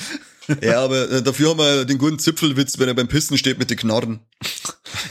Ja, 0.62 0.84
aber 0.84 1.10
äh, 1.10 1.24
dafür 1.24 1.50
haben 1.50 1.60
wir 1.60 1.86
den 1.86 1.98
guten 1.98 2.20
Zipfelwitz, 2.20 2.78
wenn 2.80 2.88
er 2.88 2.94
beim 2.94 3.08
Pissen 3.08 3.38
steht 3.38 3.58
mit 3.58 3.70
den 3.70 3.78
Knarren. 3.78 4.20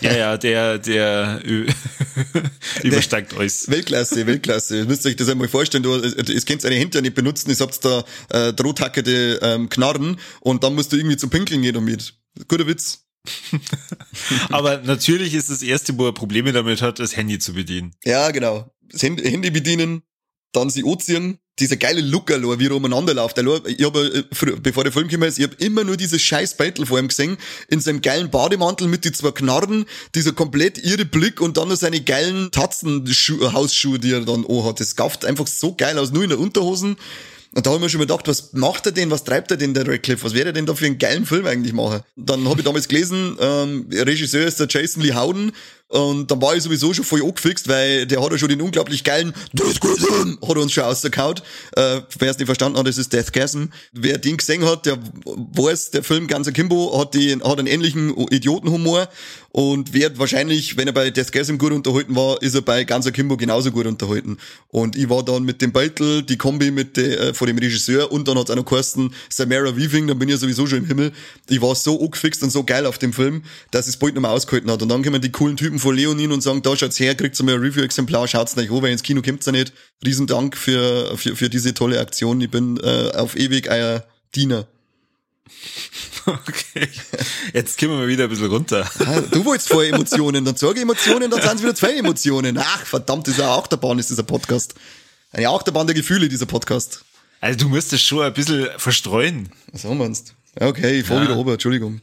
Ja, 0.01 0.17
ja, 0.17 0.37
der, 0.37 0.79
der 0.79 1.43
übersteigt 2.83 3.35
euch. 3.35 3.69
Weltklasse, 3.69 4.27
Weltklasse. 4.27 4.79
Ihr 4.79 4.85
müsst 4.85 5.07
euch 5.07 5.17
das 5.17 5.29
einmal 5.29 5.49
vorstellen, 5.49 5.83
du, 5.83 5.95
es 5.95 6.47
könnt 6.47 6.65
eine 6.65 6.77
Hinter 6.77 7.01
nicht 7.01 7.15
benutzen, 7.15 7.51
ihr 7.51 7.57
habt 7.59 7.85
da 7.85 8.05
äh, 8.31 8.53
drohtackete 8.53 9.41
ähm, 9.43 9.69
Knarren 9.69 10.19
und 10.41 10.65
dann 10.65 10.75
musst 10.75 10.93
du 10.93 10.97
irgendwie 10.97 11.17
zum 11.17 11.31
Pinkeln 11.31 11.63
gehen 11.63 11.75
damit. 11.75 12.15
Guter 12.49 12.67
Witz. 12.67 13.05
Aber 14.51 14.79
natürlich 14.79 15.35
ist 15.35 15.51
das 15.51 15.63
erste, 15.63 15.97
wo 15.99 16.07
er 16.07 16.13
Probleme 16.13 16.53
damit 16.53 16.83
hat, 16.83 16.99
das 16.99 17.17
Handy 17.17 17.39
zu 17.39 17.55
bedienen. 17.55 17.95
Ja, 18.05 18.31
genau. 18.31 18.71
Das 18.91 19.03
Handy 19.03 19.51
bedienen, 19.51 20.03
dann 20.57 20.71
sie 20.71 20.85
anziehen, 20.85 21.39
dieser 21.59 21.77
geile 21.77 22.01
Look, 22.01 22.33
allein, 22.33 22.59
wie 22.59 22.67
er 22.67 22.73
umeinander 22.73 23.15
läuft. 23.15 23.39
Ich 23.39 23.85
habe, 23.85 24.25
äh, 24.43 24.53
bevor 24.61 24.83
der 24.83 24.93
Film 24.93 25.07
gekommen 25.07 25.29
ist, 25.29 25.39
ich 25.39 25.45
habe 25.45 25.55
immer 25.59 25.85
nur 25.85 25.97
dieses 25.97 26.21
scheiß 26.21 26.57
Beitel 26.57 26.87
vor 26.87 26.99
ihm 26.99 27.09
gesehen, 27.09 27.37
in 27.69 27.81
seinem 27.81 28.03
geilen 28.03 28.31
Bademantel 28.31 28.89
mit 28.89 29.05
die 29.05 29.13
zwei 29.13 29.31
Knarren, 29.31 29.85
dieser 30.15 30.33
komplett 30.33 30.79
irre 30.79 31.05
Blick 31.05 31.41
und 31.41 31.57
dann 31.57 31.69
noch 31.69 31.77
seine 31.77 32.01
geilen 32.01 32.51
Tatzen-Hausschuhe, 32.51 33.99
die 33.99 34.13
er 34.13 34.21
dann 34.23 34.47
hat. 34.49 34.81
Das 34.81 34.97
gafft 34.97 35.25
einfach 35.25 35.47
so 35.47 35.75
geil 35.75 35.99
aus, 35.99 36.11
nur 36.11 36.25
in 36.25 36.31
der 36.31 36.41
Unterhosen. 36.41 36.97
Und 37.55 37.65
da 37.65 37.71
habe 37.71 37.79
ich 37.79 37.83
mir 37.85 37.89
schon 37.89 38.01
gedacht, 38.01 38.27
was 38.27 38.53
macht 38.53 38.87
er 38.87 38.93
denn, 38.93 39.13
was 39.13 39.23
treibt 39.23 39.53
er 39.53 39.57
denn, 39.57 39.75
der 39.75 39.87
Radcliffe? 39.87 40.25
Was 40.25 40.35
wäre 40.35 40.47
er 40.47 40.53
denn 40.53 40.67
da 40.67 40.75
für 40.75 40.87
einen 40.87 40.99
geilen 40.99 41.25
Film 41.25 41.47
eigentlich 41.47 41.73
machen? 41.73 42.01
Dann 42.17 42.49
habe 42.49 42.61
ich 42.61 42.65
damals 42.65 42.89
gelesen, 42.89 43.37
ähm, 43.41 43.87
Regisseur 43.93 44.45
ist 44.45 44.59
der 44.59 44.67
Jason 44.69 45.05
Lee 45.05 45.15
Howden 45.15 45.53
und 45.95 46.29
dann 46.29 46.43
war 46.43 46.57
ich 46.57 46.63
sowieso 46.65 46.93
schon 46.93 47.05
voll 47.05 47.23
angefixt, 47.23 47.69
weil 47.69 48.05
der 48.07 48.21
hat 48.21 48.33
ja 48.33 48.37
schon 48.37 48.49
den 48.49 48.61
unglaublich 48.61 49.05
geilen 49.05 49.33
Deathgasm 49.53 50.39
hat 50.43 50.57
er 50.57 50.63
uns 50.63 50.73
schon 50.73 50.83
ausgekaut. 50.83 51.43
Äh, 51.77 52.01
wer 52.19 52.31
es 52.31 52.39
nicht 52.39 52.47
verstanden 52.47 52.79
hat, 52.79 52.87
das 52.89 52.99
ist 52.99 53.13
Deathgasm. 53.13 53.67
Wer 53.93 54.19
den 54.19 54.37
gesehen 54.37 54.65
hat, 54.65 54.87
der 54.87 54.99
weiß, 55.25 55.93
der 55.93 56.03
Film 56.03 56.27
Ganzer 56.27 56.51
Kimbo 56.51 56.99
hat, 56.99 57.15
den, 57.15 57.45
hat 57.45 57.61
einen 57.61 57.69
ähnlichen 57.69 58.17
Idiotenhumor 58.29 59.09
und 59.53 59.93
wird 59.93 60.19
wahrscheinlich, 60.19 60.77
wenn 60.77 60.89
er 60.89 60.93
bei 60.93 61.11
Deathgasm 61.11 61.59
gut 61.59 61.71
unterhalten 61.71 62.17
war, 62.17 62.43
ist 62.43 62.57
er 62.57 62.63
bei 62.63 62.83
Ganzer 62.83 63.13
Kimbo 63.13 63.37
genauso 63.37 63.71
gut 63.71 63.87
unterhalten. 63.87 64.39
Und 64.67 64.97
ich 64.97 65.09
war 65.09 65.23
dann 65.23 65.45
mit 65.45 65.63
dem 65.63 65.71
Beutel, 65.71 66.25
die 66.25 66.37
Kombi 66.37 66.73
mit 66.73 66.97
de, 66.97 67.15
äh, 67.15 67.35
von 67.35 67.47
dem 67.47 67.59
Regisseur 67.59 68.11
und 68.11 68.27
dann 68.27 68.37
hat 68.37 68.47
es 68.47 68.51
auch 68.51 68.57
noch 68.57 68.65
geheißen 68.65 69.15
Samara 69.29 69.77
Weaving, 69.77 70.09
dann 70.09 70.19
bin 70.19 70.29
ich 70.29 70.41
sowieso 70.41 70.67
schon 70.67 70.79
im 70.79 70.87
Himmel. 70.87 71.13
Ich 71.49 71.63
war 71.63 71.77
so 71.77 72.03
angefixt 72.03 72.43
und 72.43 72.51
so 72.51 72.65
geil 72.65 72.85
auf 72.85 72.99
dem 72.99 73.13
Film, 73.13 73.45
dass 73.71 73.87
es 73.87 73.97
bald 73.97 74.21
mehr 74.21 74.29
ausgehalten 74.29 74.69
hat. 74.73 74.83
Und 74.83 74.89
dann 74.89 75.05
kommen 75.05 75.21
die 75.21 75.31
coolen 75.31 75.57
Typen 75.57 75.79
von 75.85 75.95
Leonin 75.97 76.33
und 76.33 76.41
sagen, 76.41 76.61
da 76.63 76.77
schaut's 76.77 76.99
her, 76.99 77.15
kriegt's 77.15 77.41
mal 77.43 77.55
ein 77.55 77.61
Review-Exemplar, 77.61 78.27
schaut's 78.27 78.57
an, 78.57 78.83
weil 78.83 78.91
ins 78.91 79.03
Kino 79.05 79.23
kommt's 79.23 79.47
ja 79.47 79.53
nicht. 79.53 79.73
Riesendank 80.05 80.57
für, 80.57 81.17
für, 81.17 81.37
für 81.37 81.49
diese 81.49 81.73
tolle 81.75 82.01
Aktion. 82.01 82.41
Ich 82.41 82.51
bin 82.51 82.79
äh, 82.83 83.13
auf 83.15 83.37
ewig 83.37 83.71
euer 83.71 84.05
Diener. 84.35 84.67
Okay. 86.27 86.89
Jetzt 87.53 87.79
kommen 87.79 88.01
wir 88.01 88.09
wieder 88.09 88.25
ein 88.25 88.31
bisschen 88.31 88.47
runter. 88.47 88.91
Ah, 89.01 89.21
Du 89.31 89.45
wolltest 89.45 89.69
vorher 89.69 89.93
Emotionen, 89.93 90.43
dann 90.43 90.57
sage 90.57 90.81
Emotionen, 90.81 91.31
dann 91.31 91.43
sind 91.43 91.57
es 91.57 91.63
wieder 91.63 91.75
zwei 91.75 91.93
Emotionen. 91.99 92.57
Ach, 92.57 92.87
verdammt, 92.87 93.27
das 93.27 93.35
ist 93.35 93.41
eine 93.43 93.51
Achterbahn, 93.51 93.99
ist 93.99 94.09
dieser 94.09 94.23
Podcast. 94.23 94.75
Eine 95.33 95.51
Achterbahn 95.51 95.87
der 95.87 95.95
Gefühle, 95.95 96.31
dieser 96.31 96.47
Podcast. 96.47 97.05
Also 97.43 97.59
du 97.59 97.69
musst 97.69 97.93
es 97.93 98.01
schon 98.01 98.23
ein 98.23 98.33
bisschen 98.33 98.69
verstreuen. 98.79 99.51
Wir 99.71 99.81
uns? 100.01 100.25
Okay, 100.59 101.01
ich 101.01 101.07
fahr 101.07 101.19
Ja. 101.19 101.25
wieder 101.25 101.35
runter, 101.35 101.53
Entschuldigung. 101.53 102.01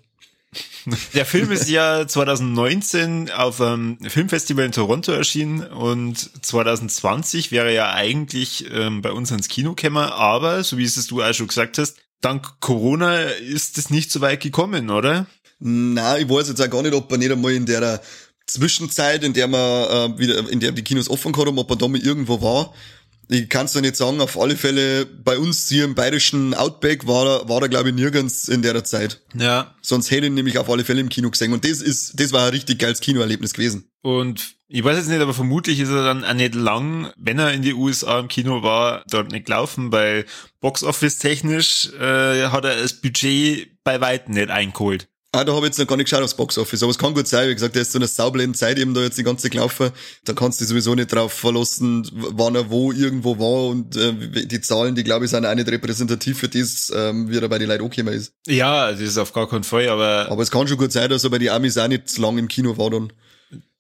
Der 1.14 1.26
Film 1.26 1.52
ist 1.52 1.70
ja 1.70 2.08
2019 2.08 3.32
auf 3.32 3.62
einem 3.62 3.98
Filmfestival 4.00 4.66
in 4.66 4.72
Toronto 4.72 5.12
erschienen 5.12 5.62
und 5.62 6.18
2020 6.46 7.52
wäre 7.52 7.74
ja 7.74 7.94
eigentlich 7.94 8.66
ähm, 8.72 9.02
bei 9.02 9.12
uns 9.12 9.32
ins 9.32 9.48
Kino 9.48 9.76
gekommen, 9.76 10.04
aber 10.04 10.64
so 10.64 10.78
wie 10.78 10.84
es 10.84 11.08
du 11.08 11.22
auch 11.22 11.34
schon 11.34 11.48
gesagt 11.48 11.78
hast, 11.78 11.98
dank 12.20 12.60
Corona 12.60 13.22
ist 13.22 13.78
es 13.78 13.90
nicht 13.90 14.12
so 14.12 14.22
weit 14.22 14.42
gekommen, 14.42 14.90
oder? 14.90 15.26
Na, 15.60 16.18
ich 16.18 16.28
weiß 16.28 16.50
jetzt 16.50 16.62
auch 16.62 16.70
gar 16.70 16.82
nicht, 16.82 16.96
ob 16.96 17.12
er 17.12 17.18
nicht 17.18 17.32
einmal 17.32 17.54
in 17.54 17.66
der 17.66 18.02
Zwischenzeit, 18.48 19.24
in 19.24 19.34
der 19.34 19.48
man 19.48 19.62
äh, 19.62 20.20
wieder, 20.20 20.50
in 20.50 20.60
der 20.60 20.72
die 20.72 20.84
Kinos 20.84 21.10
offen 21.10 21.32
gehabt 21.32 21.48
haben, 21.48 21.60
ob 21.60 21.70
er 21.70 21.78
da 21.78 21.88
mal 21.88 22.02
irgendwo 22.02 22.42
war. 22.42 22.74
Ich 23.28 23.48
kann 23.48 23.66
es 23.66 23.76
nicht 23.76 23.96
sagen, 23.96 24.20
auf 24.20 24.40
alle 24.40 24.58
Fälle 24.58 25.06
bei 25.06 25.38
uns 25.38 25.70
hier 25.70 25.86
im 25.86 25.96
bayerischen 25.96 26.54
Outback 26.54 27.08
war 27.08 27.26
er, 27.26 27.50
war 27.50 27.62
er 27.62 27.70
glaube 27.70 27.90
ich 27.90 27.96
nirgends 27.96 28.50
in 28.50 28.62
der 28.62 28.84
Zeit. 28.84 29.22
Ja. 29.34 29.76
Sonst 29.82 30.12
hätte 30.12 30.26
ich 30.26 30.32
ihn 30.32 30.34
nämlich 30.34 30.58
auf 30.58 30.70
alle 30.70 30.84
Fälle 30.84 31.00
im 31.00 31.10
Kino 31.10 31.30
gesehen. 31.30 31.54
Und 31.54 31.64
das 31.64 31.82
ist, 31.82 32.20
das 32.20 32.34
war 32.34 32.46
ein 32.46 32.52
richtig 32.52 32.80
geiles 32.80 33.00
Kinoerlebnis 33.00 33.54
gewesen. 33.54 33.90
Und 34.02 34.56
ich 34.68 34.84
weiß 34.84 34.98
jetzt 34.98 35.10
nicht, 35.10 35.22
aber 35.22 35.34
vermutlich 35.34 35.80
ist 35.80 35.90
er 35.90 36.04
dann 36.04 36.24
auch 36.24 36.34
nicht 36.34 36.56
lang, 36.56 37.12
wenn 37.18 37.40
er 37.40 37.54
in 37.54 37.62
die 37.62 37.74
USA 37.74 38.20
im 38.20 38.28
Kino 38.28 38.64
war, 38.64 39.04
dort 39.10 39.32
nicht 39.32 39.46
gelaufen, 39.46 39.92
weil 39.92 40.26
Boxoffice 40.60 41.20
technisch 41.20 41.92
äh, 41.94 42.48
hat 42.48 42.66
er 42.66 42.82
das 42.82 42.94
Budget 42.94 43.70
bei 43.84 44.00
weitem 44.02 44.34
nicht 44.34 44.50
eingeholt. 44.50 45.08
Ah, 45.34 45.46
da 45.46 45.54
habe 45.54 45.66
ich 45.66 45.70
jetzt 45.70 45.80
noch 45.80 45.88
gar 45.88 45.96
nicht 45.96 46.10
geschaut 46.10 46.24
aufs 46.24 46.36
Boxoffice, 46.36 46.84
aber 46.84 46.90
es 46.92 46.98
kann 46.98 47.14
gut 47.14 47.26
sein, 47.26 47.48
wie 47.48 47.54
gesagt, 47.54 47.76
der 47.76 47.84
ist 47.84 47.94
zu 47.94 47.98
einer 48.00 48.08
saublenden 48.08 48.54
Zeit 48.54 48.78
eben 48.78 48.94
da 48.94 49.02
jetzt 49.02 49.18
die 49.18 49.24
ganze 49.24 49.44
Zeit 49.44 49.54
gelaufen. 49.54 49.92
Da 50.26 50.34
kannst 50.34 50.60
du 50.60 50.64
dich 50.66 50.70
sowieso 50.70 50.94
nicht 50.94 51.14
drauf 51.14 51.32
verlassen, 51.32 52.06
wann 52.14 52.54
er 52.56 52.70
wo 52.70 52.92
irgendwo 52.92 53.40
war 53.40 53.68
und 53.70 53.96
äh, 53.96 54.46
die 54.46 54.60
Zahlen, 54.60 54.94
die 54.94 55.06
glaube 55.06 55.24
ich 55.24 55.32
sind 55.32 55.46
auch 55.46 55.56
nicht 55.56 55.70
repräsentativ 55.70 56.40
für 56.40 56.50
das, 56.50 56.92
ähm, 56.94 57.30
wie 57.30 57.38
er 57.38 57.48
bei 57.48 57.60
den 57.60 57.70
Leuten 57.70 57.84
angekommen 57.86 58.14
ist. 58.14 58.34
Ja, 58.46 58.92
das 58.92 59.00
ist 59.00 59.18
auf 59.18 59.32
gar 59.32 59.48
keinen 59.48 59.64
Fall, 59.64 59.88
aber 59.88 60.28
Aber 60.30 60.44
es 60.44 60.52
kann 60.52 60.68
schon 60.68 60.78
gut 60.78 60.92
sein, 60.92 61.10
dass 61.10 61.24
er 61.24 61.30
bei 61.30 61.38
den 61.40 61.50
Amis 61.50 61.78
auch 61.78 61.88
nicht 61.88 62.18
lang 62.18 62.38
im 62.38 62.50
Kino 62.50 62.78
war 62.78 62.90
dann. 62.90 63.14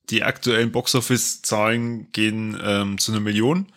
die 0.09 0.23
aktuellen 0.23 0.71
Boxoffice-Zahlen 0.71 2.11
gehen 2.13 2.57
ähm, 2.63 2.97
zu 2.97 3.11
einer 3.11 3.21
Million 3.21 3.67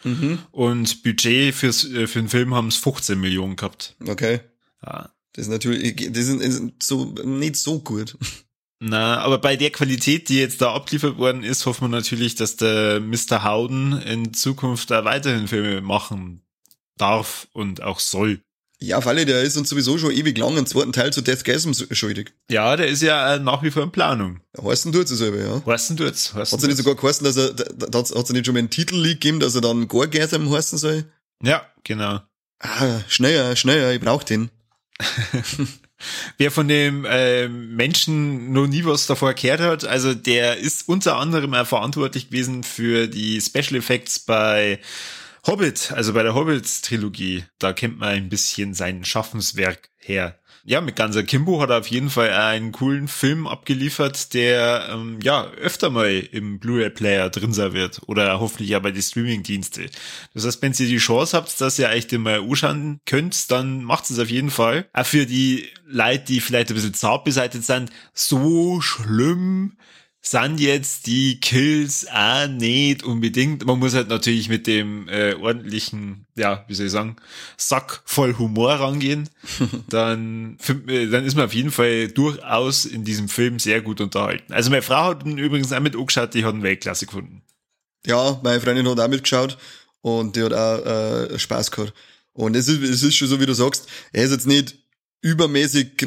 und 0.52 1.02
Budget 1.02 1.54
fürs, 1.54 1.84
äh, 1.84 2.06
für 2.06 2.20
den 2.20 2.28
Film 2.28 2.54
haben 2.54 2.68
es 2.68 2.76
15 2.76 3.20
Millionen 3.20 3.56
gehabt. 3.56 3.96
Okay. 4.06 4.40
Ja. 4.84 5.10
Das 5.34 5.46
ist 5.46 5.50
natürlich, 5.50 6.12
das 6.12 6.26
ist, 6.26 6.40
ist 6.40 6.82
so, 6.82 7.04
nicht 7.24 7.56
so 7.56 7.80
gut. 7.80 8.16
Na, 8.80 9.18
aber 9.20 9.38
bei 9.38 9.56
der 9.56 9.70
Qualität, 9.70 10.28
die 10.28 10.38
jetzt 10.38 10.60
da 10.60 10.74
abgeliefert 10.74 11.16
worden 11.16 11.42
ist, 11.42 11.66
hoffen 11.66 11.84
wir 11.84 11.88
natürlich, 11.88 12.34
dass 12.34 12.56
der 12.56 13.00
Mr. 13.00 13.44
Howden 13.44 14.00
in 14.02 14.34
Zukunft 14.34 14.90
da 14.90 15.04
weiterhin 15.04 15.48
Filme 15.48 15.80
machen 15.80 16.42
darf 16.96 17.48
und 17.52 17.82
auch 17.82 18.00
soll. 18.00 18.40
Ja, 18.80 18.98
auf 18.98 19.06
alle, 19.06 19.24
der 19.24 19.42
ist 19.42 19.56
uns 19.56 19.70
sowieso 19.70 19.96
schon 19.98 20.10
ewig 20.10 20.36
lang 20.36 20.56
einen 20.56 20.66
zweiten 20.66 20.92
Teil 20.92 21.12
zu 21.12 21.22
Deathgasm 21.22 21.72
schuldig. 21.92 22.34
Ja, 22.50 22.76
der 22.76 22.88
ist 22.88 23.02
ja 23.02 23.36
äh, 23.36 23.38
nach 23.38 23.62
wie 23.62 23.70
vor 23.70 23.82
in 23.82 23.92
Planung. 23.92 24.40
Heißen 24.60 24.92
tut's 24.92 25.10
es 25.10 25.18
selber, 25.18 25.38
ja. 25.38 25.66
Weißt 25.66 25.98
du 25.98 26.04
jetzt? 26.04 26.34
Weißt 26.34 26.52
Hat 26.52 26.60
es 26.60 26.66
nicht 26.66 26.76
sogar 26.76 26.94
geheißen, 26.94 27.24
dass 27.24 27.36
er, 27.36 27.54
da 27.54 27.98
hat's 27.98 28.14
hat's 28.14 28.30
nicht 28.30 28.44
schon 28.44 28.54
mal 28.54 28.58
einen 28.58 28.70
Titel 28.70 29.02
gegeben, 29.02 29.40
dass 29.40 29.54
er 29.54 29.62
dann 29.62 29.88
Gorgasm 29.88 30.50
heißen 30.50 30.78
soll? 30.78 31.04
Ja, 31.42 31.66
genau. 31.84 32.20
Ah, 32.58 33.00
schneller, 33.08 33.56
schneller, 33.56 33.92
ich 33.92 34.00
brauch 34.00 34.22
den. 34.22 34.50
Wer 36.38 36.50
von 36.50 36.68
dem 36.68 37.04
äh, 37.04 37.48
Menschen 37.48 38.52
noch 38.52 38.66
nie 38.66 38.84
was 38.84 39.06
davor 39.06 39.34
gehört 39.34 39.60
hat, 39.60 39.84
also 39.84 40.14
der 40.14 40.58
ist 40.58 40.88
unter 40.88 41.16
anderem 41.16 41.52
verantwortlich 41.64 42.28
gewesen 42.28 42.62
für 42.62 43.08
die 43.08 43.40
Special 43.40 43.76
Effects 43.76 44.18
bei 44.20 44.80
Hobbit, 45.46 45.92
also 45.92 46.14
bei 46.14 46.22
der 46.22 46.34
Hobbit-Trilogie. 46.34 47.44
Da 47.58 47.74
kennt 47.74 47.98
man 47.98 48.08
ein 48.10 48.28
bisschen 48.30 48.72
sein 48.72 49.04
Schaffenswerk 49.04 49.90
her. 49.98 50.38
Ja, 50.66 50.80
mit 50.80 50.96
ganzer 50.96 51.22
Kimbo 51.22 51.60
hat 51.60 51.68
er 51.68 51.80
auf 51.80 51.88
jeden 51.88 52.08
Fall 52.08 52.30
einen 52.30 52.72
coolen 52.72 53.06
Film 53.06 53.46
abgeliefert, 53.46 54.32
der 54.32 54.88
ähm, 54.90 55.18
ja 55.22 55.50
öfter 55.50 55.90
mal 55.90 56.10
im 56.10 56.58
Blu-ray-Player 56.58 57.28
drin 57.28 57.52
sein 57.52 57.74
wird 57.74 58.00
oder 58.06 58.40
hoffentlich 58.40 58.70
ja 58.70 58.78
bei 58.78 58.90
die 58.90 59.02
Streaming-Dienste. 59.02 59.90
Das 60.32 60.46
heißt, 60.46 60.62
wenn 60.62 60.72
ihr 60.72 60.86
die 60.86 60.96
Chance 60.96 61.36
habt, 61.36 61.60
dass 61.60 61.78
ihr 61.78 61.90
euch 61.90 62.06
den 62.06 62.22
mal 62.22 62.40
anschauen 62.40 63.00
könnt, 63.04 63.50
dann 63.50 63.84
macht 63.84 64.08
es 64.08 64.18
auf 64.18 64.30
jeden 64.30 64.50
Fall. 64.50 64.88
Auch 64.94 65.04
für 65.04 65.26
die 65.26 65.68
Leute, 65.86 66.24
die 66.24 66.40
vielleicht 66.40 66.70
ein 66.70 66.76
bisschen 66.76 66.94
zart 66.94 67.24
beseitigt 67.24 67.64
sind, 67.64 67.90
so 68.14 68.80
schlimm 68.80 69.76
sind 70.26 70.58
jetzt 70.58 71.06
die 71.06 71.38
Kills 71.38 72.06
auch 72.10 72.48
nicht 72.48 73.02
unbedingt. 73.02 73.66
Man 73.66 73.78
muss 73.78 73.94
halt 73.94 74.08
natürlich 74.08 74.48
mit 74.48 74.66
dem 74.66 75.06
äh, 75.08 75.34
ordentlichen, 75.34 76.26
ja, 76.34 76.64
wie 76.66 76.74
soll 76.74 76.86
ich 76.86 76.92
sagen, 76.92 77.16
Sack 77.58 78.00
voll 78.06 78.38
Humor 78.38 78.72
rangehen. 78.72 79.28
dann, 79.90 80.56
äh, 80.86 81.08
dann 81.08 81.26
ist 81.26 81.36
man 81.36 81.44
auf 81.44 81.52
jeden 81.52 81.70
Fall 81.70 82.08
durchaus 82.08 82.86
in 82.86 83.04
diesem 83.04 83.28
Film 83.28 83.58
sehr 83.58 83.82
gut 83.82 84.00
unterhalten. 84.00 84.50
Also 84.54 84.70
meine 84.70 84.80
Frau 84.80 85.10
hat 85.10 85.26
ihn 85.26 85.36
übrigens 85.36 85.72
auch 85.74 85.80
mit 85.80 85.94
angeschaut, 85.94 86.32
die 86.32 86.44
hat 86.44 86.54
ihn 86.54 86.62
Weltklasse 86.62 87.04
gefunden. 87.04 87.42
Ja, 88.06 88.40
meine 88.42 88.62
Freundin 88.62 88.88
hat 88.88 89.00
auch 89.00 89.08
mitgeschaut 89.08 89.58
und 90.00 90.36
die 90.36 90.42
hat 90.42 90.54
auch 90.54 90.86
äh, 90.86 91.38
Spaß 91.38 91.70
gehabt. 91.70 91.92
Und 92.32 92.56
es 92.56 92.66
ist, 92.66 92.82
es 92.82 93.02
ist 93.02 93.14
schon 93.14 93.28
so, 93.28 93.40
wie 93.40 93.46
du 93.46 93.54
sagst, 93.54 93.88
er 94.12 94.24
ist 94.24 94.32
jetzt 94.32 94.46
nicht 94.46 94.83
übermäßig, 95.24 96.06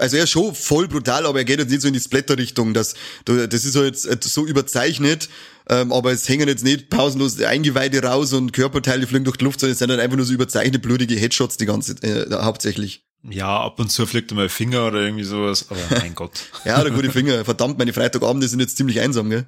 also 0.00 0.16
er 0.16 0.24
ist 0.24 0.30
schon 0.30 0.52
voll 0.52 0.88
brutal, 0.88 1.24
aber 1.24 1.38
er 1.38 1.44
geht 1.44 1.60
jetzt 1.60 1.70
nicht 1.70 1.82
so 1.82 1.88
in 1.88 1.94
die 1.94 2.00
Splatter-Richtung. 2.00 2.74
Das, 2.74 2.94
das 3.24 3.64
ist 3.64 3.72
so 3.72 3.84
jetzt 3.84 4.06
äh, 4.06 4.16
so 4.20 4.44
überzeichnet, 4.44 5.28
ähm, 5.70 5.92
aber 5.92 6.10
es 6.10 6.28
hängen 6.28 6.48
jetzt 6.48 6.64
nicht 6.64 6.90
pausenlos 6.90 7.40
Eingeweide 7.40 8.02
raus 8.02 8.32
und 8.32 8.52
Körperteile 8.52 9.06
fliegen 9.06 9.24
durch 9.24 9.36
die 9.36 9.44
Luft, 9.44 9.60
sondern 9.60 9.72
es 9.74 9.78
sind 9.78 9.88
dann 9.88 10.00
einfach 10.00 10.16
nur 10.16 10.26
so 10.26 10.32
überzeichnete, 10.32 10.80
blutige 10.80 11.14
Headshots 11.14 11.58
die 11.58 11.66
ganze, 11.66 11.92
äh, 12.02 12.26
hauptsächlich. 12.42 13.04
Ja, 13.22 13.60
ab 13.60 13.78
und 13.78 13.90
zu 13.90 14.04
fliegt 14.04 14.32
mal 14.32 14.48
Finger 14.48 14.88
oder 14.88 15.00
irgendwie 15.00 15.24
sowas, 15.24 15.66
aber 15.70 15.80
mein 16.00 16.16
Gott. 16.16 16.32
Ja, 16.64 16.82
der 16.82 16.92
gute 16.92 17.12
Finger. 17.12 17.44
Verdammt, 17.44 17.78
meine 17.78 17.92
Freitagabende 17.92 18.48
sind 18.48 18.58
jetzt 18.58 18.76
ziemlich 18.76 18.98
einsam, 18.98 19.30
gell? 19.30 19.46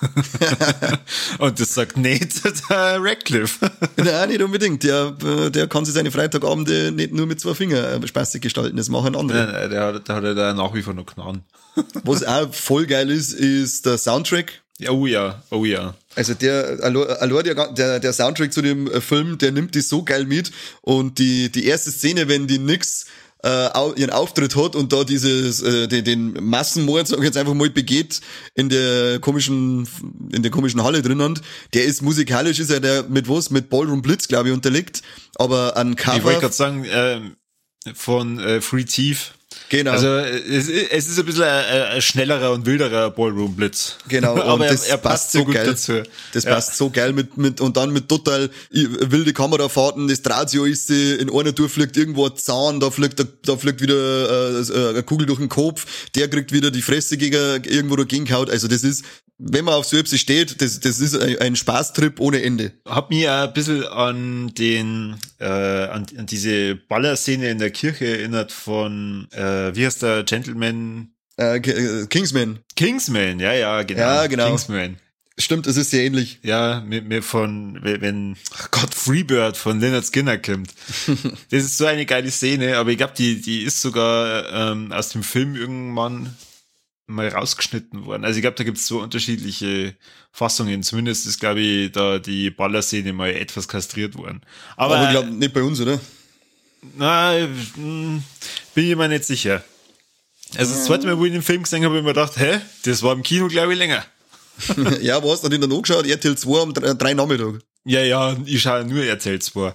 Und 1.38 1.58
das 1.60 1.74
sagt 1.74 1.96
nicht 1.96 2.44
der 2.70 2.98
Radcliffe. 3.00 3.70
Nein, 3.96 4.28
nicht 4.28 4.42
unbedingt. 4.42 4.82
Der, 4.84 5.16
äh, 5.24 5.50
der 5.50 5.66
kann 5.66 5.84
sich 5.84 5.94
seine 5.94 6.10
Freitagabende 6.10 6.92
nicht 6.92 7.12
nur 7.12 7.26
mit 7.26 7.40
zwei 7.40 7.54
Fingern 7.54 8.02
äh, 8.02 8.06
spaßig 8.06 8.40
gestalten. 8.42 8.76
Das 8.76 8.88
machen 8.88 9.16
andere. 9.16 9.38
Nein, 9.46 9.52
nein, 9.52 9.70
der, 9.70 9.82
hat- 9.86 10.08
der 10.08 10.14
hat 10.16 10.24
ja 10.24 10.34
da 10.34 10.54
nach 10.54 10.74
wie 10.74 10.82
vor 10.82 10.94
noch 10.94 11.06
Knarren. 11.06 11.42
Was 12.04 12.24
auch 12.24 12.52
voll 12.52 12.86
geil 12.86 13.10
ist, 13.10 13.32
ist 13.32 13.86
der 13.86 13.98
Soundtrack. 13.98 14.62
Ja, 14.80 14.90
oh 14.92 15.06
ja, 15.06 15.42
oh 15.50 15.64
ja. 15.64 15.94
Also 16.14 16.34
der, 16.34 16.78
allein 16.82 17.08
allein 17.08 17.44
der, 17.44 17.72
der, 17.72 17.98
der 18.00 18.12
Soundtrack 18.12 18.52
zu 18.52 18.62
dem 18.62 18.86
äh, 18.88 19.00
Film, 19.00 19.38
der 19.38 19.50
nimmt 19.52 19.74
die 19.74 19.80
so 19.80 20.04
geil 20.04 20.24
mit. 20.24 20.52
Und 20.82 21.18
die, 21.18 21.50
die 21.50 21.66
erste 21.66 21.90
Szene, 21.90 22.28
wenn 22.28 22.46
die 22.46 22.58
nix 22.58 23.06
äh, 23.44 23.68
ihren 23.96 24.10
Auftritt 24.10 24.56
hat 24.56 24.74
und 24.74 24.92
da 24.92 25.04
dieses 25.04 25.62
äh, 25.62 25.86
den, 25.86 26.04
den 26.04 26.32
Massenmord 26.44 27.06
sag 27.06 27.18
ich 27.18 27.24
jetzt 27.24 27.36
einfach 27.36 27.54
mal 27.54 27.70
begeht 27.70 28.20
in 28.54 28.68
der 28.68 29.20
komischen 29.20 29.88
in 30.32 30.42
der 30.42 30.50
komischen 30.50 30.82
Halle 30.82 31.02
drinnen. 31.02 31.38
Der 31.74 31.84
ist 31.84 32.02
musikalisch 32.02 32.58
ist 32.58 32.70
er 32.70 32.80
der 32.80 33.04
mit 33.04 33.28
was? 33.28 33.50
Mit 33.50 33.70
Ballroom 33.70 34.02
Blitz 34.02 34.28
glaube 34.28 34.48
ich 34.48 34.54
unterlegt. 34.54 35.02
Aber 35.36 35.76
an 35.76 35.92
Ich 35.92 36.06
wollte 36.06 36.20
Cover 36.20 36.40
gerade 36.40 36.54
sagen, 36.54 36.86
ähm, 36.90 37.36
von 37.94 38.38
äh, 38.40 38.60
Free 38.60 38.84
Thief. 38.84 39.32
genau 39.68 39.92
Also 39.92 40.08
es, 40.08 40.68
ist- 40.68 40.90
es 40.92 41.08
ist 41.08 41.18
ein 41.18 41.24
bisschen 41.26 41.44
ein, 41.44 41.82
ein 41.94 42.02
schnellerer 42.02 42.52
und 42.52 42.64
wilderer 42.66 43.10
Ballroom 43.10 43.54
Blitz. 43.56 43.96
Genau, 44.08 44.34
und 44.34 44.40
aber 44.42 44.66
das 44.68 44.84
er, 44.86 44.92
er 44.92 44.98
passt 44.98 45.32
so 45.32 45.44
gut 45.44 45.54
geil. 45.54 45.66
dazu. 45.66 46.02
Das 46.32 46.44
Ja. 46.44 46.54
passt 46.54 46.76
so 46.76 46.90
geil 46.90 47.12
mit, 47.12 47.36
mit, 47.36 47.60
und 47.60 47.76
dann 47.76 47.90
mit 47.92 48.08
total 48.08 48.50
wilde 48.70 49.32
Kamerafahrten, 49.32 50.08
das 50.08 50.22
Drahtio 50.22 50.64
ist, 50.64 50.90
äh, 50.90 51.16
in 51.16 51.30
einer 51.30 51.54
Tour 51.54 51.68
fliegt 51.68 51.96
irgendwo 51.96 52.26
ein 52.26 52.36
Zahn, 52.36 52.80
da 52.80 52.90
fliegt, 52.90 53.24
da 53.44 53.56
fliegt 53.56 53.80
wieder 53.80 53.94
äh, 53.94 54.60
äh, 54.60 54.88
eine 54.90 55.02
Kugel 55.02 55.26
durch 55.26 55.38
den 55.38 55.48
Kopf, 55.48 55.86
der 56.14 56.28
kriegt 56.28 56.52
wieder 56.52 56.70
die 56.70 56.82
Fresse 56.82 57.16
gegen, 57.16 57.64
irgendwo 57.64 57.96
dagegen 57.96 58.24
gehauen. 58.24 58.48
Also 58.50 58.68
das 58.68 58.82
ist, 58.84 59.04
wenn 59.38 59.64
man 59.64 59.74
auf 59.74 59.86
so 59.86 59.96
etwas 59.96 60.18
steht, 60.18 60.60
das, 60.60 60.80
das 60.80 60.98
ist 60.98 61.16
ein, 61.16 61.56
Spaßtrip 61.56 62.18
ohne 62.20 62.42
Ende. 62.42 62.72
Hab 62.84 63.12
auch 63.12 63.12
ein 63.12 63.52
bisschen 63.52 63.84
an 63.86 64.52
den, 64.54 65.16
äh, 65.38 65.44
an, 65.46 66.06
an 66.16 66.26
diese 66.26 66.74
Ballerszene 66.74 67.48
in 67.48 67.58
der 67.58 67.70
Kirche 67.70 68.06
erinnert 68.06 68.50
von, 68.50 69.28
äh, 69.30 69.74
wie 69.74 69.86
heißt 69.86 70.02
der 70.02 70.24
Gentleman? 70.24 71.12
Äh, 71.38 71.58
äh, 71.58 72.06
Kingsman. 72.06 72.58
Kingsman, 72.74 73.38
ja, 73.38 73.52
ja, 73.52 73.82
genau. 73.84 74.00
Ja, 74.00 74.26
genau. 74.26 74.48
Kingsman. 74.48 74.96
Stimmt, 75.40 75.68
es 75.68 75.76
ist 75.76 75.90
sehr 75.90 76.04
ähnlich. 76.04 76.40
Ja, 76.42 76.82
mit 76.84 77.06
mir 77.06 77.22
von, 77.22 77.78
wenn, 77.80 78.36
Gott, 78.72 78.92
Freebird 78.92 79.56
von 79.56 79.78
Leonard 79.78 80.04
Skinner 80.04 80.36
kommt. 80.36 80.74
das 81.50 81.62
ist 81.62 81.78
so 81.78 81.86
eine 81.86 82.06
geile 82.06 82.32
Szene, 82.32 82.76
aber 82.76 82.90
ich 82.90 82.98
glaube, 82.98 83.14
die, 83.16 83.40
die 83.40 83.62
ist 83.62 83.80
sogar 83.80 84.72
ähm, 84.72 84.90
aus 84.90 85.10
dem 85.10 85.22
Film 85.22 85.54
irgendwann 85.54 86.34
mal 87.08 87.28
rausgeschnitten 87.28 88.04
worden. 88.04 88.24
Also 88.24 88.36
ich 88.36 88.42
glaube, 88.42 88.56
da 88.56 88.64
gibt's 88.64 88.86
so 88.86 89.00
unterschiedliche 89.00 89.96
Fassungen. 90.30 90.82
Zumindest 90.82 91.26
ist, 91.26 91.40
glaube 91.40 91.60
ich, 91.60 91.92
da 91.92 92.18
die 92.18 92.50
Ballerszene 92.50 93.12
mal 93.12 93.30
etwas 93.30 93.66
kastriert 93.66 94.16
worden. 94.16 94.42
Aber, 94.76 94.96
Aber, 94.96 95.04
ich 95.04 95.10
glaube 95.10 95.30
nicht 95.30 95.52
bei 95.52 95.62
uns, 95.62 95.80
oder? 95.80 95.98
Na, 96.96 97.34
hm, 97.74 98.22
bin 98.74 98.90
ich 98.90 98.96
mir 98.96 99.08
nicht 99.08 99.24
sicher. 99.24 99.64
Also 100.56 100.74
das 100.74 100.84
zweite 100.84 101.06
Mal, 101.06 101.18
wo 101.18 101.24
ich 101.24 101.32
den 101.32 101.42
Film 101.42 101.62
gesehen 101.62 101.84
habe, 101.84 101.96
habe 101.96 101.98
ich 101.98 102.04
mir 102.04 102.14
gedacht, 102.14 102.38
hä, 102.38 102.60
das 102.84 103.02
war 103.02 103.12
im 103.12 103.22
Kino, 103.22 103.48
glaube 103.48 103.72
ich, 103.72 103.78
länger. 103.78 104.04
ja, 105.00 105.22
wo 105.22 105.32
hast 105.32 105.44
du 105.44 105.48
denn 105.48 105.60
dann 105.60 105.72
angeschaut? 105.72 106.06
RTL 106.06 106.36
2 106.36 106.62
am 106.62 106.74
3 106.74 107.14
Nachmittag. 107.14 107.60
Ja, 107.84 108.02
ja, 108.02 108.36
ich 108.44 108.60
schaue 108.62 108.84
nur 108.84 109.02
RTL 109.04 109.40
2. 109.40 109.74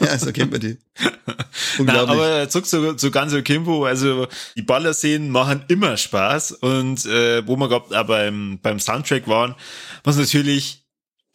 ja, 0.00 0.18
so 0.18 0.32
kennt 0.32 0.52
man 0.52 0.60
die. 0.60 0.78
Nein, 1.78 1.96
aber 1.96 2.48
zurück 2.48 2.66
zu, 2.66 2.94
zu 2.94 3.10
Ganzo 3.10 3.42
Kimbo, 3.42 3.84
also 3.84 4.26
die 4.56 4.62
Ballerszenen 4.62 5.30
machen 5.30 5.64
immer 5.68 5.96
Spaß 5.96 6.52
und 6.52 7.04
äh, 7.06 7.46
wo 7.46 7.56
wir 7.56 7.68
gerade 7.68 8.04
beim, 8.04 8.58
beim 8.62 8.78
Soundtrack 8.78 9.26
waren, 9.28 9.54
was 10.02 10.16
natürlich 10.16 10.84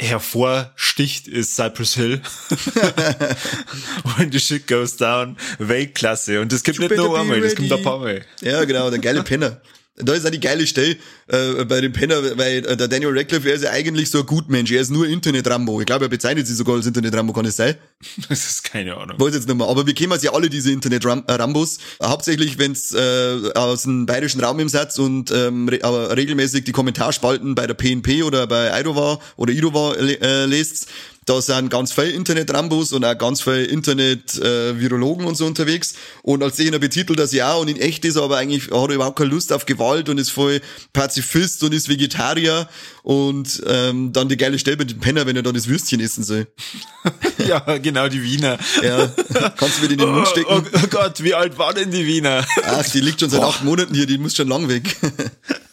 hervorsticht, 0.01 1.27
ist 1.27 1.55
Cypress 1.55 1.95
Hill. 1.95 2.21
When 4.17 4.31
the 4.31 4.39
shit 4.39 4.65
goes 4.65 4.95
down, 4.95 5.35
Weltklasse. 5.57 6.39
Und 6.39 6.53
das 6.53 6.63
gibt 6.63 6.77
you 6.77 6.87
nicht 6.87 6.95
nur 6.95 7.19
einmal, 7.19 7.41
das 7.41 7.55
kommt 7.55 7.71
ein 7.71 7.83
paar 7.83 7.99
Mal. 7.99 8.25
Ja, 8.41 8.63
genau, 8.63 8.89
der 8.89 8.99
geile 8.99 9.23
Penner. 9.23 9.61
Da 9.95 10.13
ist 10.13 10.25
auch 10.25 10.31
die 10.31 10.39
geile 10.39 10.65
Stelle 10.65 10.95
äh, 11.29 11.65
bei 11.65 11.81
dem 11.81 11.93
Penner, 11.93 12.37
weil 12.37 12.65
äh, 12.65 12.75
der 12.75 12.87
Daniel 12.87 13.17
Radcliffe, 13.17 13.47
er 13.47 13.55
ist 13.55 13.63
ja 13.63 13.71
eigentlich 13.71 14.09
so 14.09 14.19
ein 14.19 14.25
Gutmensch, 14.25 14.71
er 14.71 14.81
ist 14.81 14.89
nur 14.89 15.07
Internet-Rambo. 15.07 15.79
Ich 15.79 15.85
glaube, 15.85 16.05
er 16.05 16.09
bezeichnet 16.09 16.47
sich 16.47 16.57
sogar 16.57 16.75
als 16.75 16.85
Internet-Rambo, 16.85 17.33
kann 17.33 17.45
es 17.45 17.55
sein? 17.55 17.75
Das 18.29 18.45
ist 18.45 18.63
keine 18.63 18.95
Ahnung. 18.95 19.19
Weiß 19.19 19.33
jetzt 19.33 19.47
nicht 19.47 19.57
mehr. 19.57 19.67
Aber 19.67 19.85
wir 19.85 19.93
kennen 19.93 20.17
ja 20.21 20.33
alle 20.33 20.49
diese 20.49 20.71
Internet-Rambos. 20.71 21.79
Hauptsächlich, 22.01 22.57
wenn's 22.57 22.93
äh, 22.93 23.51
aus 23.55 23.83
dem 23.83 24.05
bayerischen 24.05 24.43
Raum 24.43 24.59
im 24.59 24.69
Satz 24.69 24.99
und 24.99 25.31
ähm, 25.31 25.67
re 25.67 25.79
aber 25.83 26.15
regelmäßig 26.15 26.63
die 26.63 26.71
Kommentarspalten 26.71 27.55
bei 27.55 27.67
der 27.67 27.73
PNP 27.73 28.23
oder 28.23 28.47
bei 28.47 28.79
Idova 28.79 29.19
oder 29.37 29.53
Idova 29.53 29.95
äh, 29.95 30.45
lest, 30.45 30.87
da 31.29 31.39
sind 31.41 31.69
ganz 31.69 31.91
viele 31.91 32.09
Internet-Rambos 32.09 32.91
und 32.91 33.05
auch 33.05 33.15
ganz 33.15 33.41
viele 33.41 33.65
Internet-Virologen 33.65 35.27
und 35.27 35.35
so 35.35 35.45
unterwegs. 35.45 35.93
Und 36.23 36.41
als 36.41 36.55
den 36.55 36.73
er 36.73 36.79
betitelt 36.79 37.19
das 37.19 37.33
ja 37.33 37.53
und 37.53 37.67
in 37.67 37.77
echt 37.77 38.03
ist 38.03 38.15
er 38.15 38.23
aber 38.23 38.37
eigentlich, 38.37 38.71
hat 38.71 38.89
er 38.89 38.95
überhaupt 38.95 39.19
keine 39.19 39.29
Lust 39.29 39.53
auf 39.53 39.67
Gewalt 39.67 40.09
und 40.09 40.17
ist 40.17 40.31
voll 40.31 40.59
Pazifist 41.19 41.63
und 41.63 41.73
ist 41.73 41.89
Vegetarier. 41.89 42.67
Und 43.03 43.61
ähm, 43.65 44.13
dann 44.13 44.29
die 44.29 44.37
geile 44.37 44.59
Stelle 44.59 44.77
mit 44.77 44.91
dem 44.91 44.99
Penner, 44.99 45.25
wenn 45.25 45.35
er 45.35 45.41
dann 45.41 45.53
das 45.53 45.67
Würstchen 45.67 45.99
essen 45.99 46.23
soll. 46.23 46.47
ja, 47.47 47.59
genau, 47.77 48.07
die 48.07 48.21
Wiener. 48.21 48.57
Ja, 48.83 49.07
kannst 49.57 49.77
du 49.77 49.81
mir 49.81 49.87
die 49.87 49.93
in 49.93 49.99
den 49.99 50.11
Mund 50.11 50.27
stecken? 50.27 50.47
Oh, 50.49 50.61
oh, 50.73 50.87
Gott, 50.89 51.23
wie 51.23 51.33
alt 51.33 51.57
war 51.57 51.73
denn 51.73 51.91
die 51.91 52.05
Wiener? 52.05 52.45
Ach, 52.63 52.87
die 52.89 53.01
liegt 53.01 53.19
schon 53.19 53.29
seit 53.29 53.41
Boah. 53.41 53.49
acht 53.49 53.63
Monaten 53.63 53.95
hier, 53.95 54.05
die 54.05 54.17
muss 54.17 54.35
schon 54.35 54.47
lang 54.47 54.67
weg. 54.67 54.83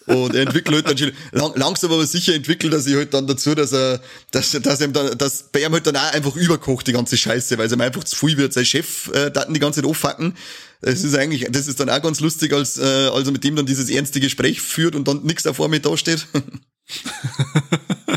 Und 0.07 0.35
er 0.35 0.43
entwickelt 0.43 0.87
halt 0.87 1.01
dann 1.01 1.13
lang, 1.33 1.53
langsam 1.57 1.93
aber 1.93 2.07
sicher 2.07 2.35
entwickelt 2.35 2.73
er 2.73 2.81
sich 2.81 2.95
halt 2.95 3.13
dann 3.13 3.27
dazu, 3.27 3.55
dass 3.55 3.73
er, 3.73 4.01
dass, 4.31 4.53
dass 4.53 4.81
ihm 4.81 4.93
dann, 4.93 5.19
dass 5.19 5.45
bei 5.51 5.65
ihm 5.65 5.73
halt 5.73 5.87
dann 5.87 5.97
auch 5.97 6.13
einfach 6.13 6.37
überkocht, 6.37 6.87
die 6.87 6.93
ganze 6.93 7.17
Scheiße, 7.17 7.59
weil 7.59 7.67
es 7.67 7.73
ihm 7.73 7.81
einfach 7.81 8.05
zu 8.05 8.15
viel 8.15 8.37
wird. 8.37 8.53
Sein 8.53 8.65
Chef, 8.65 9.09
äh, 9.13 9.31
Daten 9.31 9.53
die 9.53 9.61
ganze 9.61 9.81
Zeit 9.81 9.91
auffacken. 9.91 10.35
Das 10.81 11.03
ist 11.03 11.17
eigentlich, 11.17 11.47
das 11.51 11.67
ist 11.67 11.81
dann 11.81 11.91
auch 11.91 12.03
ganz 12.03 12.21
lustig, 12.21 12.53
als, 12.53 12.79
äh, 12.79 12.83
als 12.83 13.27
er 13.27 13.33
mit 13.33 13.43
dem 13.43 13.57
dann 13.57 13.67
dieses 13.67 13.91
ernste 13.91 14.21
Gespräch 14.21 14.61
führt 14.61 14.95
und 14.95 15.09
dann 15.09 15.23
nichts 15.25 15.43
da 15.43 15.53
vor 15.53 15.69
mir 15.69 15.81
dasteht. 15.81 16.27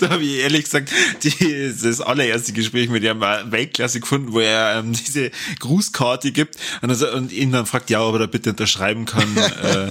da 0.00 0.10
habe 0.10 0.22
ich 0.22 0.38
ehrlich 0.38 0.64
gesagt 0.64 0.90
die, 1.22 1.72
das 1.82 2.00
allererste 2.00 2.52
Gespräch 2.52 2.88
mit 2.88 3.02
ihm 3.04 3.20
war 3.20 3.50
Weltklasse 3.50 4.00
gefunden, 4.00 4.32
wo 4.32 4.40
er 4.40 4.78
ähm, 4.78 4.92
diese 4.92 5.30
Grußkarte 5.60 6.32
gibt 6.32 6.56
und, 6.82 6.90
also, 6.90 7.10
und 7.12 7.32
ihn 7.32 7.52
dann 7.52 7.66
fragt, 7.66 7.90
ja, 7.90 8.02
ob 8.02 8.14
er 8.14 8.20
da 8.20 8.26
bitte 8.26 8.50
unterschreiben 8.50 9.04
kann. 9.04 9.36
äh, 9.36 9.90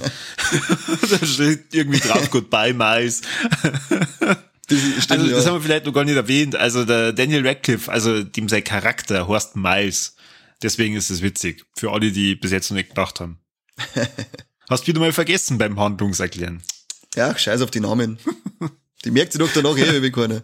da 1.10 1.26
steht 1.26 1.74
irgendwie 1.74 2.00
drauf, 2.00 2.30
goodbye, 2.30 2.74
Mais. 2.74 3.22
Das 4.68 5.10
also, 5.10 5.28
das 5.28 5.46
haben 5.46 5.54
wir 5.54 5.62
vielleicht 5.62 5.86
noch 5.86 5.94
gar 5.94 6.04
nicht 6.04 6.16
erwähnt. 6.16 6.54
Also, 6.54 6.84
der 6.84 7.12
Daniel 7.12 7.46
Radcliffe, 7.46 7.90
also 7.90 8.22
dem 8.22 8.48
sein 8.48 8.64
Charakter, 8.64 9.26
Horst 9.26 9.56
Miles. 9.56 10.14
Deswegen 10.62 10.96
ist 10.96 11.10
es 11.10 11.22
witzig. 11.22 11.64
Für 11.76 11.92
alle, 11.92 12.12
die 12.12 12.34
bis 12.34 12.50
jetzt 12.50 12.70
noch 12.70 12.76
nicht 12.76 12.90
gedacht 12.90 13.20
haben. 13.20 13.38
Hast 14.68 14.82
du 14.82 14.88
wieder 14.88 15.00
mal 15.00 15.12
vergessen 15.12 15.56
beim 15.56 15.78
Handlungserklären. 15.78 16.62
Ja, 17.14 17.36
scheiß 17.36 17.62
auf 17.62 17.70
die 17.70 17.80
Namen. 17.80 18.18
Die 19.08 19.12
merkt 19.12 19.32
sie 19.32 19.38
doch 19.38 19.48
danach 19.54 19.74
eh 19.78 20.02
wie 20.02 20.10
keine. 20.10 20.42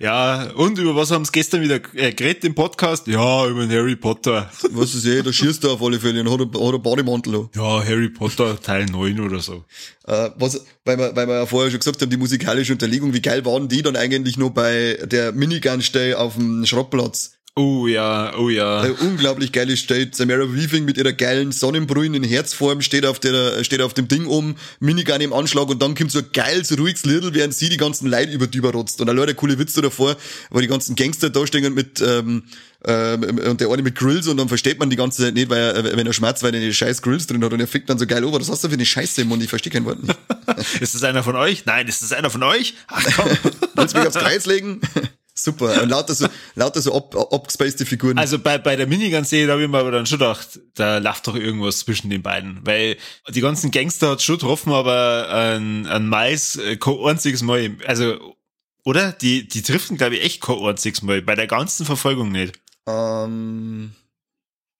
Ja, 0.00 0.50
und 0.56 0.76
über 0.76 0.96
was 0.96 1.12
haben 1.12 1.24
sie 1.24 1.30
gestern 1.30 1.60
wieder 1.62 1.76
äh, 1.94 2.12
geredet 2.12 2.42
im 2.44 2.56
Podcast? 2.56 3.06
Ja, 3.06 3.46
über 3.46 3.64
den 3.64 3.70
Harry 3.70 3.94
Potter. 3.94 4.50
Was 4.72 4.92
ist 4.96 5.06
eh, 5.06 5.22
da 5.22 5.32
schießt 5.32 5.62
er 5.62 5.70
auf 5.70 5.82
alle 5.84 6.00
Fälle 6.00 6.20
und 6.20 6.28
hat, 6.28 6.40
einen, 6.40 6.52
hat 6.52 6.74
einen 6.74 6.82
Bademantel 6.82 7.48
Ja, 7.54 7.84
Harry 7.84 8.08
Potter 8.08 8.60
Teil 8.60 8.86
9 8.86 9.20
oder 9.20 9.38
so. 9.38 9.64
Äh, 10.04 10.30
was, 10.34 10.64
weil 10.84 10.98
wir, 10.98 11.14
weil 11.14 11.28
wir 11.28 11.34
ja 11.36 11.46
vorher 11.46 11.70
schon 11.70 11.78
gesagt 11.78 12.02
haben, 12.02 12.10
die 12.10 12.16
musikalische 12.16 12.72
Unterlegung, 12.72 13.14
wie 13.14 13.22
geil 13.22 13.44
waren 13.44 13.68
die 13.68 13.82
dann 13.82 13.94
eigentlich 13.94 14.36
nur 14.36 14.52
bei 14.52 14.98
der 15.04 15.30
Minigun-Stelle 15.30 16.18
auf 16.18 16.34
dem 16.34 16.66
Schrottplatz? 16.66 17.35
Oh 17.58 17.86
ja, 17.86 18.36
oh 18.36 18.50
ja. 18.50 18.82
Eine 18.82 18.92
unglaublich 18.92 19.50
geile 19.50 19.78
State. 19.78 20.10
Samara 20.12 20.42
Weaving 20.42 20.84
mit 20.84 20.98
ihrer 20.98 21.14
geilen 21.14 21.52
Sonnenbrühen 21.52 22.12
in 22.12 22.22
Herzform 22.22 22.82
steht 22.82 23.06
auf 23.06 23.18
der, 23.18 23.64
steht 23.64 23.80
auf 23.80 23.94
dem 23.94 24.08
Ding 24.08 24.26
um, 24.26 24.56
Minigun 24.78 25.22
im 25.22 25.32
Anschlag 25.32 25.66
und 25.70 25.80
dann 25.80 25.94
kommt 25.94 26.12
so 26.12 26.18
ein 26.18 26.26
geiles, 26.34 26.78
ruhiges 26.78 27.06
Lidl, 27.06 27.32
während 27.32 27.54
sie 27.54 27.70
die 27.70 27.78
ganzen 27.78 28.10
Leute 28.10 28.30
über 28.32 28.46
die 28.46 28.58
überrotzt. 28.58 29.00
Und 29.00 29.08
ein 29.08 29.16
Leute 29.16 29.34
coole 29.34 29.58
Witze 29.58 29.80
davor, 29.80 30.16
wo 30.50 30.60
die 30.60 30.66
ganzen 30.66 30.96
Gangster 30.96 31.30
da 31.30 31.46
stehen 31.46 31.72
mit, 31.72 32.02
ähm, 32.02 32.42
ähm, 32.84 33.22
und 33.22 33.58
der 33.58 33.70
eine 33.70 33.80
mit 33.80 33.94
Grills 33.94 34.28
und 34.28 34.36
dann 34.36 34.48
versteht 34.48 34.78
man 34.78 34.90
die 34.90 34.96
ganze 34.96 35.22
Zeit 35.22 35.32
nicht, 35.32 35.48
weil 35.48 35.62
er, 35.62 35.96
wenn 35.96 36.06
er 36.06 36.12
schmerzt, 36.12 36.42
weil 36.42 36.54
er 36.54 36.60
die 36.60 36.74
scheiß 36.74 37.00
Grills 37.00 37.26
drin 37.26 37.42
hat 37.42 37.54
und 37.54 37.60
er 37.60 37.66
fickt 37.66 37.88
dann 37.88 37.98
so 37.98 38.06
geil 38.06 38.22
over. 38.24 38.38
Was 38.38 38.50
hast 38.50 38.64
du 38.64 38.68
für 38.68 38.74
eine 38.74 38.84
Scheiße 38.84 39.22
im 39.22 39.28
Mund? 39.28 39.42
Ich 39.42 39.48
verstehe 39.48 39.72
kein 39.72 39.86
Wort 39.86 40.02
nicht. 40.02 40.18
ist 40.80 40.94
das 40.94 41.02
einer 41.04 41.22
von 41.22 41.36
euch? 41.36 41.64
Nein, 41.64 41.88
ist 41.88 42.02
das 42.02 42.12
einer 42.12 42.28
von 42.28 42.42
euch? 42.42 42.74
Ach 42.88 43.02
komm. 43.16 43.30
Willst 43.76 43.94
du 43.94 43.98
mich 43.98 44.08
aufs 44.08 44.18
Kreuz 44.18 44.44
legen? 44.44 44.82
Super. 45.46 45.80
Und 45.80 45.90
lauter 45.90 46.12
so, 46.12 46.26
lauter 46.56 46.82
so 46.82 46.92
ab, 46.92 47.14
abgespacede 47.14 47.86
Figuren. 47.86 48.18
Also 48.18 48.40
bei, 48.40 48.58
bei 48.58 48.74
der 48.74 48.88
Minigun-Serie, 48.88 49.46
da 49.46 49.52
habe 49.52 49.62
ich 49.62 49.68
mir 49.68 49.78
aber 49.78 49.92
dann 49.92 50.04
schon 50.04 50.18
gedacht, 50.18 50.58
da 50.74 50.98
läuft 50.98 51.28
doch 51.28 51.36
irgendwas 51.36 51.78
zwischen 51.78 52.10
den 52.10 52.20
beiden. 52.20 52.66
Weil 52.66 52.96
die 53.28 53.40
ganzen 53.40 53.70
Gangster 53.70 54.10
hat 54.10 54.22
schon 54.22 54.38
getroffen, 54.38 54.72
aber 54.72 55.28
ein, 55.28 55.86
ein 55.86 56.08
Mais 56.08 56.56
äh, 56.56 56.76
kein 56.78 56.98
einziges 56.98 57.42
Mal, 57.42 57.76
also, 57.86 58.34
oder? 58.82 59.12
Die, 59.12 59.46
die 59.46 59.62
driften, 59.62 59.96
glaube 59.96 60.16
ich, 60.16 60.24
echt 60.24 60.40
kein 60.42 60.58
einziges 60.58 61.02
Mal. 61.02 61.22
Bei 61.22 61.36
der 61.36 61.46
ganzen 61.46 61.86
Verfolgung 61.86 62.32
nicht. 62.32 62.58
Ähm, 62.88 63.92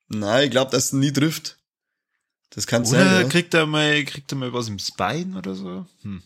nein, 0.08 0.46
ich 0.46 0.50
glaube, 0.50 0.72
dass 0.72 0.92
nie 0.92 1.12
trifft. 1.12 1.58
Das 2.50 2.66
kann 2.66 2.84
sein. 2.84 3.06
Oder 3.06 3.28
kriegt 3.28 3.54
er 3.54 3.66
mal, 3.66 4.04
kriegt 4.04 4.32
er 4.32 4.38
mal 4.38 4.52
was 4.52 4.66
im 4.66 4.80
Spine 4.80 5.38
oder 5.38 5.54
so? 5.54 5.86
Hm. 6.02 6.24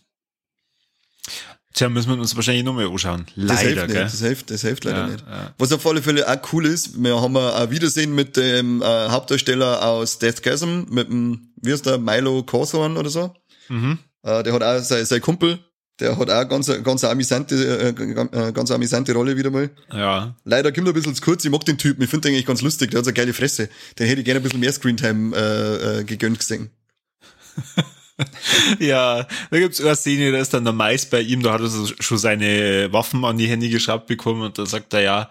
Tja, 1.72 1.88
müssen 1.88 2.10
wir 2.10 2.18
uns 2.18 2.34
wahrscheinlich 2.34 2.64
noch 2.64 2.74
mal 2.74 2.86
anschauen. 2.86 3.26
Leider, 3.36 3.52
das 3.52 3.60
hilft 3.62 3.86
gell? 3.86 3.86
Nicht, 3.86 4.14
das 4.14 4.20
hilft, 4.20 4.50
das 4.50 4.60
hilft 4.62 4.84
leider 4.84 4.98
ja, 4.98 5.06
nicht. 5.06 5.24
Ja. 5.26 5.54
Was 5.56 5.72
auf 5.72 5.86
alle 5.86 6.02
Fälle 6.02 6.28
auch 6.28 6.52
cool 6.52 6.66
ist, 6.66 7.00
wir 7.00 7.20
haben 7.20 7.36
ein 7.36 7.70
Wiedersehen 7.70 8.14
mit 8.14 8.36
dem 8.36 8.82
äh, 8.82 8.84
Hauptdarsteller 8.84 9.84
aus 9.86 10.18
Deathgasm, 10.18 10.86
mit 10.90 11.08
dem, 11.08 11.52
wie 11.62 11.70
ist 11.70 11.86
der, 11.86 11.98
Milo 11.98 12.42
Cawthorn 12.42 12.96
oder 12.96 13.08
so. 13.08 13.34
Mhm. 13.68 13.98
Äh, 14.22 14.42
der 14.42 14.52
hat 14.52 14.62
auch 14.62 14.80
sein, 14.80 15.06
sein 15.06 15.20
Kumpel, 15.20 15.60
der 16.00 16.16
hat 16.16 16.30
auch 16.30 16.48
ganz, 16.48 16.66
ganz 16.82 17.04
amüsante, 17.04 17.54
äh, 17.54 17.88
äh, 18.48 18.52
ganz 18.52 18.70
amüsante 18.70 19.12
Rolle 19.12 19.36
wieder 19.36 19.50
mal. 19.50 19.70
Ja. 19.92 20.34
Leider 20.44 20.72
kommt 20.72 20.88
er 20.88 20.92
ein 20.92 20.94
bisschen 20.94 21.14
zu 21.14 21.22
kurz. 21.22 21.44
Ich 21.44 21.50
mag 21.50 21.64
den 21.64 21.78
Typen. 21.78 22.02
Ich 22.02 22.10
finde 22.10 22.28
den 22.28 22.34
eigentlich 22.34 22.46
ganz 22.46 22.62
lustig. 22.62 22.90
Der 22.90 22.98
hat 22.98 23.04
so 23.04 23.10
eine 23.10 23.16
geile 23.16 23.34
Fresse. 23.34 23.68
Den 23.98 24.06
hätte 24.06 24.20
ich 24.20 24.24
gerne 24.24 24.40
ein 24.40 24.42
bisschen 24.42 24.60
mehr 24.60 24.72
Screentime 24.72 25.36
äh, 25.36 26.00
äh, 26.00 26.04
gegönnt 26.04 26.38
gesehen. 26.38 26.70
ja, 28.78 29.26
da 29.50 29.58
gibt's 29.58 29.80
eine 29.80 29.96
Szene, 29.96 30.32
da 30.32 30.38
ist 30.38 30.52
dann 30.54 30.64
der 30.64 30.72
Mais 30.72 31.06
bei 31.06 31.20
ihm, 31.20 31.42
da 31.42 31.52
hat 31.52 31.60
er 31.60 31.70
schon 32.00 32.18
seine 32.18 32.92
Waffen 32.92 33.24
an 33.24 33.38
die 33.38 33.48
Hände 33.48 33.68
geschraubt 33.68 34.06
bekommen 34.06 34.42
und 34.42 34.58
da 34.58 34.66
sagt 34.66 34.92
er, 34.94 35.00
ja, 35.00 35.30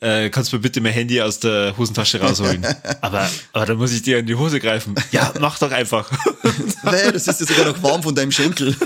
äh, 0.00 0.30
kannst 0.30 0.52
du 0.52 0.56
mir 0.56 0.62
bitte 0.62 0.80
mein 0.80 0.92
Handy 0.92 1.20
aus 1.20 1.38
der 1.38 1.76
Hosentasche 1.78 2.20
rausholen? 2.20 2.66
aber, 3.00 3.30
aber 3.52 3.66
da 3.66 3.74
muss 3.74 3.92
ich 3.92 4.02
dir 4.02 4.18
in 4.18 4.26
die 4.26 4.34
Hose 4.34 4.58
greifen. 4.58 4.96
Ja, 5.12 5.32
mach 5.40 5.58
doch 5.58 5.70
einfach. 5.70 6.10
nee, 6.44 7.12
das 7.12 7.28
ist 7.28 7.40
ja 7.40 7.46
sogar 7.46 7.66
noch 7.66 7.82
warm 7.82 8.02
von 8.02 8.14
deinem 8.14 8.32
Schenkel. 8.32 8.76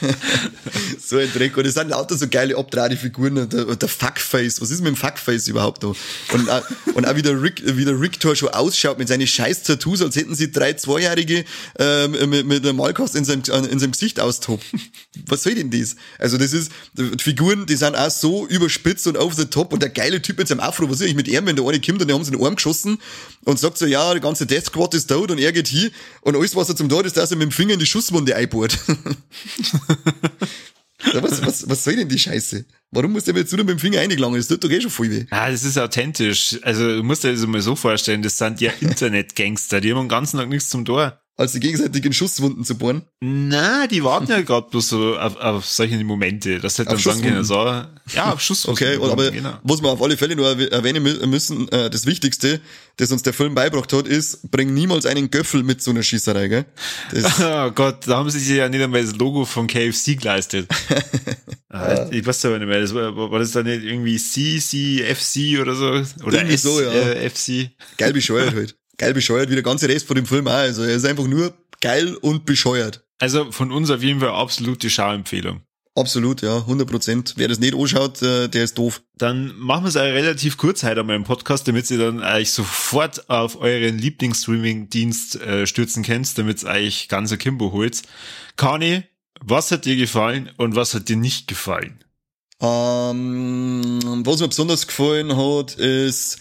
so 0.98 1.16
ein 1.16 1.30
Dreck. 1.32 1.56
Und 1.56 1.66
es 1.66 1.74
sind 1.74 1.88
lauter 1.88 2.16
so 2.16 2.26
geile 2.28 2.56
Abtrade-Figuren. 2.56 3.38
Und 3.38 3.52
der, 3.52 3.68
und 3.68 3.80
der 3.80 3.88
Fuckface. 3.88 4.60
Was 4.60 4.70
ist 4.70 4.80
mit 4.80 4.88
dem 4.88 4.96
Fuckface 4.96 5.48
überhaupt 5.48 5.82
noch? 5.82 5.96
Und, 6.32 6.48
auch, 6.50 6.62
und 6.94 7.06
auch 7.06 7.16
wie 7.16 7.22
der, 7.22 7.40
Rick, 7.40 7.62
wie 7.64 7.84
der 7.84 8.00
Rick-Tor 8.00 8.36
schon 8.36 8.50
ausschaut 8.50 8.98
mit 8.98 9.08
seinen 9.08 9.26
scheiß 9.26 9.62
Tattoos, 9.62 10.02
als 10.02 10.16
hätten 10.16 10.34
sie 10.34 10.50
drei 10.50 10.72
Zweijährige 10.72 11.44
ähm, 11.78 12.30
mit, 12.30 12.46
mit 12.46 12.64
der 12.64 12.72
Malkost 12.72 13.14
in 13.16 13.24
seinem, 13.24 13.42
in 13.70 13.78
seinem 13.78 13.92
Gesicht 13.92 14.20
austobt. 14.20 14.64
Was 15.26 15.42
soll 15.42 15.54
denn 15.54 15.70
das? 15.70 15.96
Also 16.18 16.38
das 16.38 16.52
ist, 16.52 16.70
die 16.94 17.22
Figuren, 17.22 17.66
die 17.66 17.76
sind 17.76 17.96
auch 17.96 18.10
so 18.10 18.46
überspitzt 18.46 19.06
und 19.06 19.16
over 19.16 19.34
the 19.34 19.46
top. 19.46 19.72
Und 19.72 19.82
der 19.82 19.90
geile 19.90 20.22
Typ 20.22 20.38
mit 20.38 20.48
seinem 20.48 20.60
Afro, 20.60 20.88
was 20.88 21.00
ist 21.00 21.08
ich 21.08 21.14
mit 21.14 21.28
ihm, 21.28 21.46
wenn 21.46 21.56
der 21.56 21.66
eine 21.66 21.80
kommt 21.80 22.00
und 22.00 22.08
die 22.08 22.14
haben 22.14 22.24
sie 22.24 22.32
in 22.32 22.38
den 22.38 22.46
Arm 22.46 22.56
geschossen 22.56 22.98
und 23.44 23.58
sagt 23.58 23.78
so, 23.78 23.86
ja, 23.86 24.12
der 24.12 24.20
ganze 24.20 24.46
Death 24.46 24.66
Squad 24.66 24.94
ist 24.94 25.08
tot 25.08 25.30
und 25.30 25.38
er 25.38 25.52
geht 25.52 25.68
hier 25.68 25.90
und 26.20 26.36
alles, 26.36 26.54
was 26.54 26.68
er 26.68 26.76
zum 26.76 26.88
Tod 26.88 27.06
ist, 27.06 27.16
dass 27.16 27.30
er 27.30 27.36
mit 27.36 27.50
dem 27.50 27.52
Finger 27.52 27.74
in 27.74 27.80
die 27.80 27.86
Schusswunde 27.86 28.34
einbohrt. 28.36 28.78
was, 31.14 31.44
was, 31.44 31.68
was 31.68 31.84
soll 31.84 31.96
denn 31.96 32.08
die 32.08 32.18
Scheiße? 32.18 32.64
Warum 32.90 33.12
muss 33.12 33.24
der 33.24 33.34
mir 33.34 33.40
jetzt 33.40 33.52
nur 33.52 33.64
mit 33.64 33.70
dem 33.70 33.78
Finger 33.78 34.00
eingelangen? 34.00 34.36
Das 34.36 34.48
tut 34.48 34.64
doch 34.64 34.70
eh 34.70 34.80
schon 34.80 34.90
voll 34.90 35.10
weh. 35.10 35.26
Ah, 35.30 35.50
das 35.50 35.64
ist 35.64 35.78
authentisch. 35.78 36.58
Also, 36.62 36.96
du 36.96 37.02
musst 37.02 37.24
dir 37.24 37.32
das 37.32 37.46
mal 37.46 37.60
so 37.60 37.76
vorstellen, 37.76 38.22
das 38.22 38.38
sind 38.38 38.60
ja 38.60 38.72
Internet-Gangster, 38.80 39.80
die 39.80 39.92
haben 39.92 40.00
den 40.00 40.08
ganzen 40.08 40.38
Tag 40.38 40.48
nichts 40.48 40.68
zum 40.70 40.84
Tor. 40.84 41.20
Als 41.38 41.52
sie 41.52 41.60
gegenseitig 41.60 42.04
in 42.04 42.12
Schusswunden 42.12 42.64
zu 42.64 42.76
bohren? 42.76 43.02
Na, 43.20 43.86
die 43.86 44.04
warten 44.04 44.30
ja 44.30 44.40
gerade 44.42 44.68
bloß 44.70 44.88
so 44.88 45.16
auf, 45.16 45.36
auf 45.36 45.64
solche 45.66 45.96
Momente, 46.04 46.58
dass 46.60 46.78
halt 46.78 46.90
dann 46.90 46.98
sagen 46.98 47.22
können, 47.22 47.44
so, 47.44 47.54
ja, 47.54 48.32
auf 48.32 48.40
Schusswunden. 48.42 48.84
Okay, 48.86 48.96
und 48.98 49.10
aber 49.10 49.30
genau. 49.30 49.56
was 49.62 49.80
wir 49.80 49.88
auf 49.88 50.02
alle 50.02 50.16
Fälle 50.16 50.36
nur 50.36 50.46
erwäh- 50.48 50.68
erwähnen 50.70 51.06
mü- 51.06 51.24
müssen, 51.26 51.68
äh, 51.68 51.88
das 51.88 52.04
Wichtigste, 52.06 52.60
das 52.96 53.12
uns 53.12 53.22
der 53.22 53.32
Film 53.32 53.54
beibracht 53.54 53.92
hat, 53.92 54.06
ist, 54.08 54.50
bring 54.50 54.74
niemals 54.74 55.06
einen 55.06 55.30
Göffel 55.30 55.62
mit 55.62 55.80
so 55.80 55.92
einer 55.92 56.02
Schießerei, 56.02 56.48
gell? 56.48 56.64
Das, 57.12 57.40
Oh 57.40 57.70
Gott, 57.70 58.06
da 58.08 58.16
haben 58.16 58.28
sie 58.30 58.40
sich 58.40 58.56
ja 58.56 58.68
nicht 58.68 58.82
einmal 58.82 59.02
das 59.02 59.14
Logo 59.16 59.44
von 59.44 59.66
KFC 59.66 60.18
geleistet. 60.18 60.68
Ah, 61.70 62.06
ich 62.10 62.24
weiß 62.26 62.46
aber 62.46 62.58
nicht 62.58 62.66
mehr, 62.66 62.80
das 62.80 62.94
war, 62.94 63.14
war 63.14 63.38
das 63.38 63.50
dann 63.52 63.66
nicht 63.66 63.84
irgendwie 63.84 64.16
CCFC 64.16 65.60
oder 65.60 65.74
so? 65.74 65.86
Oder 66.24 66.38
Irgendwie 66.38 66.56
so, 66.56 66.80
ja. 66.80 66.90
äh, 66.90 67.28
FC? 67.28 67.70
geil 67.98 68.14
bescheuert 68.14 68.54
halt. 68.54 68.74
Geil 68.98 69.14
bescheuert, 69.14 69.48
wie 69.50 69.54
der 69.54 69.62
ganze 69.62 69.88
Rest 69.88 70.06
von 70.06 70.16
dem 70.16 70.26
Film 70.26 70.46
auch. 70.48 70.52
Also 70.52 70.82
er 70.82 70.94
ist 70.94 71.06
einfach 71.06 71.26
nur 71.26 71.54
geil 71.80 72.16
und 72.16 72.44
bescheuert. 72.44 73.04
Also 73.18 73.50
von 73.50 73.72
uns 73.72 73.90
auf 73.90 74.02
jeden 74.02 74.20
Fall 74.20 74.30
absolute 74.30 74.90
Schauempfehlung. 74.90 75.62
Absolut, 75.98 76.42
ja, 76.42 76.58
100 76.58 76.88
Prozent. 76.88 77.34
Wer 77.36 77.48
das 77.48 77.58
nicht 77.58 77.74
anschaut, 77.74 78.22
äh, 78.22 78.46
der 78.46 78.62
ist 78.62 78.78
doof. 78.78 79.02
Dann 79.16 79.56
machen 79.58 79.82
wir 79.82 79.88
es 79.88 79.96
auch 79.96 80.02
relativ 80.02 80.56
kurz 80.56 80.84
heute 80.84 81.00
einmal 81.00 81.16
im 81.16 81.24
Podcast, 81.24 81.66
damit 81.66 81.90
ihr 81.90 81.98
dann 81.98 82.22
euch 82.22 82.52
sofort 82.52 83.28
auf 83.28 83.60
euren 83.60 83.98
Lieblingsstreaming-Dienst 83.98 85.40
äh, 85.40 85.66
stürzen 85.66 86.04
könnt, 86.04 86.38
damit 86.38 86.62
ihr 86.62 86.70
euch 86.70 87.08
ganz 87.08 87.36
Kimbo 87.38 87.72
holt. 87.72 88.02
Kani, 88.56 89.02
was 89.40 89.72
hat 89.72 89.86
dir 89.86 89.96
gefallen 89.96 90.50
und 90.56 90.76
was 90.76 90.94
hat 90.94 91.08
dir 91.08 91.16
nicht 91.16 91.48
gefallen? 91.48 91.98
Ähm, 92.60 94.22
was 94.24 94.40
mir 94.40 94.48
besonders 94.48 94.86
gefallen 94.86 95.36
hat, 95.36 95.74
ist 95.74 96.38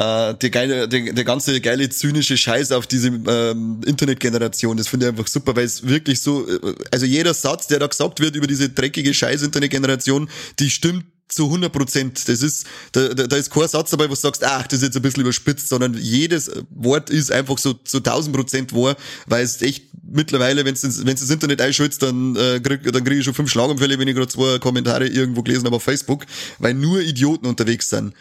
äh, 0.00 0.34
der, 0.34 0.50
geile, 0.50 0.88
der, 0.88 1.12
der 1.12 1.24
ganze 1.24 1.60
geile 1.60 1.90
zynische 1.90 2.38
Scheiß 2.38 2.72
auf 2.72 2.86
diese 2.86 3.08
ähm, 3.08 3.82
Internetgeneration. 3.84 4.78
Das 4.78 4.88
finde 4.88 5.06
ich 5.06 5.10
einfach 5.10 5.26
super, 5.26 5.54
weil 5.54 5.64
es 5.64 5.86
wirklich 5.86 6.22
so, 6.22 6.48
äh, 6.48 6.74
also 6.90 7.04
jeder 7.04 7.34
Satz, 7.34 7.66
der 7.66 7.80
da 7.80 7.86
gesagt 7.86 8.18
wird 8.18 8.34
über 8.34 8.46
diese 8.46 8.70
dreckige 8.70 9.12
Scheiß-Internetgeneration, 9.12 10.30
die 10.58 10.70
stimmt 10.70 11.04
zu 11.28 11.44
100 11.44 11.70
Prozent. 11.70 12.28
Das 12.28 12.40
ist, 12.40 12.66
da, 12.92 13.08
da, 13.08 13.26
da 13.26 13.36
ist 13.36 13.50
kein 13.50 13.68
Satz 13.68 13.90
dabei, 13.90 14.04
wo 14.04 14.14
du 14.14 14.16
sagst, 14.16 14.42
ach, 14.42 14.66
das 14.66 14.78
ist 14.78 14.86
jetzt 14.86 14.96
ein 14.96 15.02
bisschen 15.02 15.20
überspitzt, 15.20 15.68
sondern 15.68 15.94
jedes 15.94 16.50
Wort 16.70 17.10
ist 17.10 17.30
einfach 17.30 17.58
so 17.58 17.74
zu 17.74 17.98
1000 17.98 18.34
Prozent 18.34 18.74
wahr, 18.74 18.96
weil 19.26 19.44
es 19.44 19.60
echt 19.60 19.84
mittlerweile, 20.02 20.64
wenn 20.64 20.74
wenn 20.74 21.14
das 21.14 21.30
Internet 21.30 21.60
einschaltest, 21.60 22.02
dann, 22.02 22.36
äh, 22.36 22.58
krieg, 22.60 22.90
dann 22.90 23.04
kriege 23.04 23.20
ich 23.20 23.24
schon 23.24 23.34
fünf 23.34 23.50
Schlaganfälle, 23.50 23.98
wenn 23.98 24.08
ich 24.08 24.16
gerade 24.16 24.28
zwei 24.28 24.58
Kommentare 24.58 25.06
irgendwo 25.06 25.42
gelesen 25.42 25.66
habe 25.66 25.76
auf 25.76 25.82
Facebook, 25.82 26.24
weil 26.58 26.72
nur 26.72 27.00
Idioten 27.02 27.46
unterwegs 27.46 27.90
sind. 27.90 28.14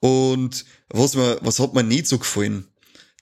Und 0.00 0.64
was 0.88 1.14
mir, 1.14 1.38
was 1.42 1.58
hat 1.58 1.74
mir 1.74 1.84
nicht 1.84 2.06
so 2.06 2.18
gefallen? 2.18 2.66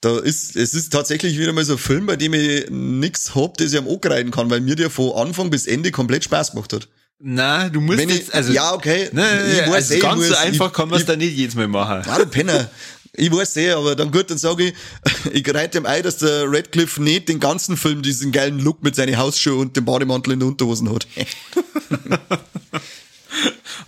Da 0.00 0.16
ist, 0.18 0.54
es 0.54 0.74
ist 0.74 0.92
tatsächlich 0.92 1.36
wieder 1.38 1.52
mal 1.52 1.64
so 1.64 1.72
ein 1.72 1.78
Film, 1.78 2.06
bei 2.06 2.14
dem 2.16 2.32
ich 2.32 2.66
nix 2.70 3.34
hab, 3.34 3.56
das 3.58 3.72
ich 3.72 3.78
am 3.78 3.88
Ock 3.88 4.06
reiten 4.06 4.30
kann, 4.30 4.48
weil 4.48 4.60
mir 4.60 4.76
der 4.76 4.90
von 4.90 5.12
Anfang 5.12 5.50
bis 5.50 5.66
Ende 5.66 5.90
komplett 5.90 6.22
Spaß 6.24 6.52
gemacht 6.52 6.72
hat. 6.72 6.88
Na, 7.20 7.68
du 7.68 7.80
musst 7.80 7.98
Wenn 7.98 8.10
jetzt, 8.10 8.32
also, 8.32 8.52
ja, 8.52 8.72
okay. 8.72 9.08
ne, 9.10 9.26
ich 9.52 9.68
weiß 9.68 9.74
also 9.74 9.94
eh, 9.94 9.96
ich 9.96 10.02
ganz 10.02 10.22
so 10.22 10.28
muss- 10.28 10.38
einfach 10.38 10.66
ich, 10.68 10.72
kann 10.72 10.88
man 10.88 11.00
es 11.00 11.06
da 11.06 11.16
nicht 11.16 11.36
jedes 11.36 11.56
Mal 11.56 11.66
machen. 11.66 12.02
Ah, 12.08 12.18
du 12.18 12.26
Penner. 12.26 12.70
Ich 13.14 13.32
weiß 13.32 13.56
eh, 13.56 13.72
aber 13.72 13.96
dann 13.96 14.12
gut, 14.12 14.30
dann 14.30 14.38
sage 14.38 14.68
ich, 14.68 14.74
ich 15.32 15.52
reite 15.52 15.78
dem 15.78 15.86
ein, 15.86 16.04
dass 16.04 16.18
der 16.18 16.44
Radcliffe 16.46 17.02
nicht 17.02 17.28
den 17.28 17.40
ganzen 17.40 17.76
Film 17.76 18.02
diesen 18.02 18.30
geilen 18.30 18.60
Look 18.60 18.84
mit 18.84 18.94
seinen 18.94 19.18
Hausschuhe 19.18 19.56
und 19.56 19.76
dem 19.76 19.84
Bademantel 19.84 20.34
in 20.34 20.38
der 20.38 20.48
Unterhosen 20.48 20.94
hat. 20.94 21.08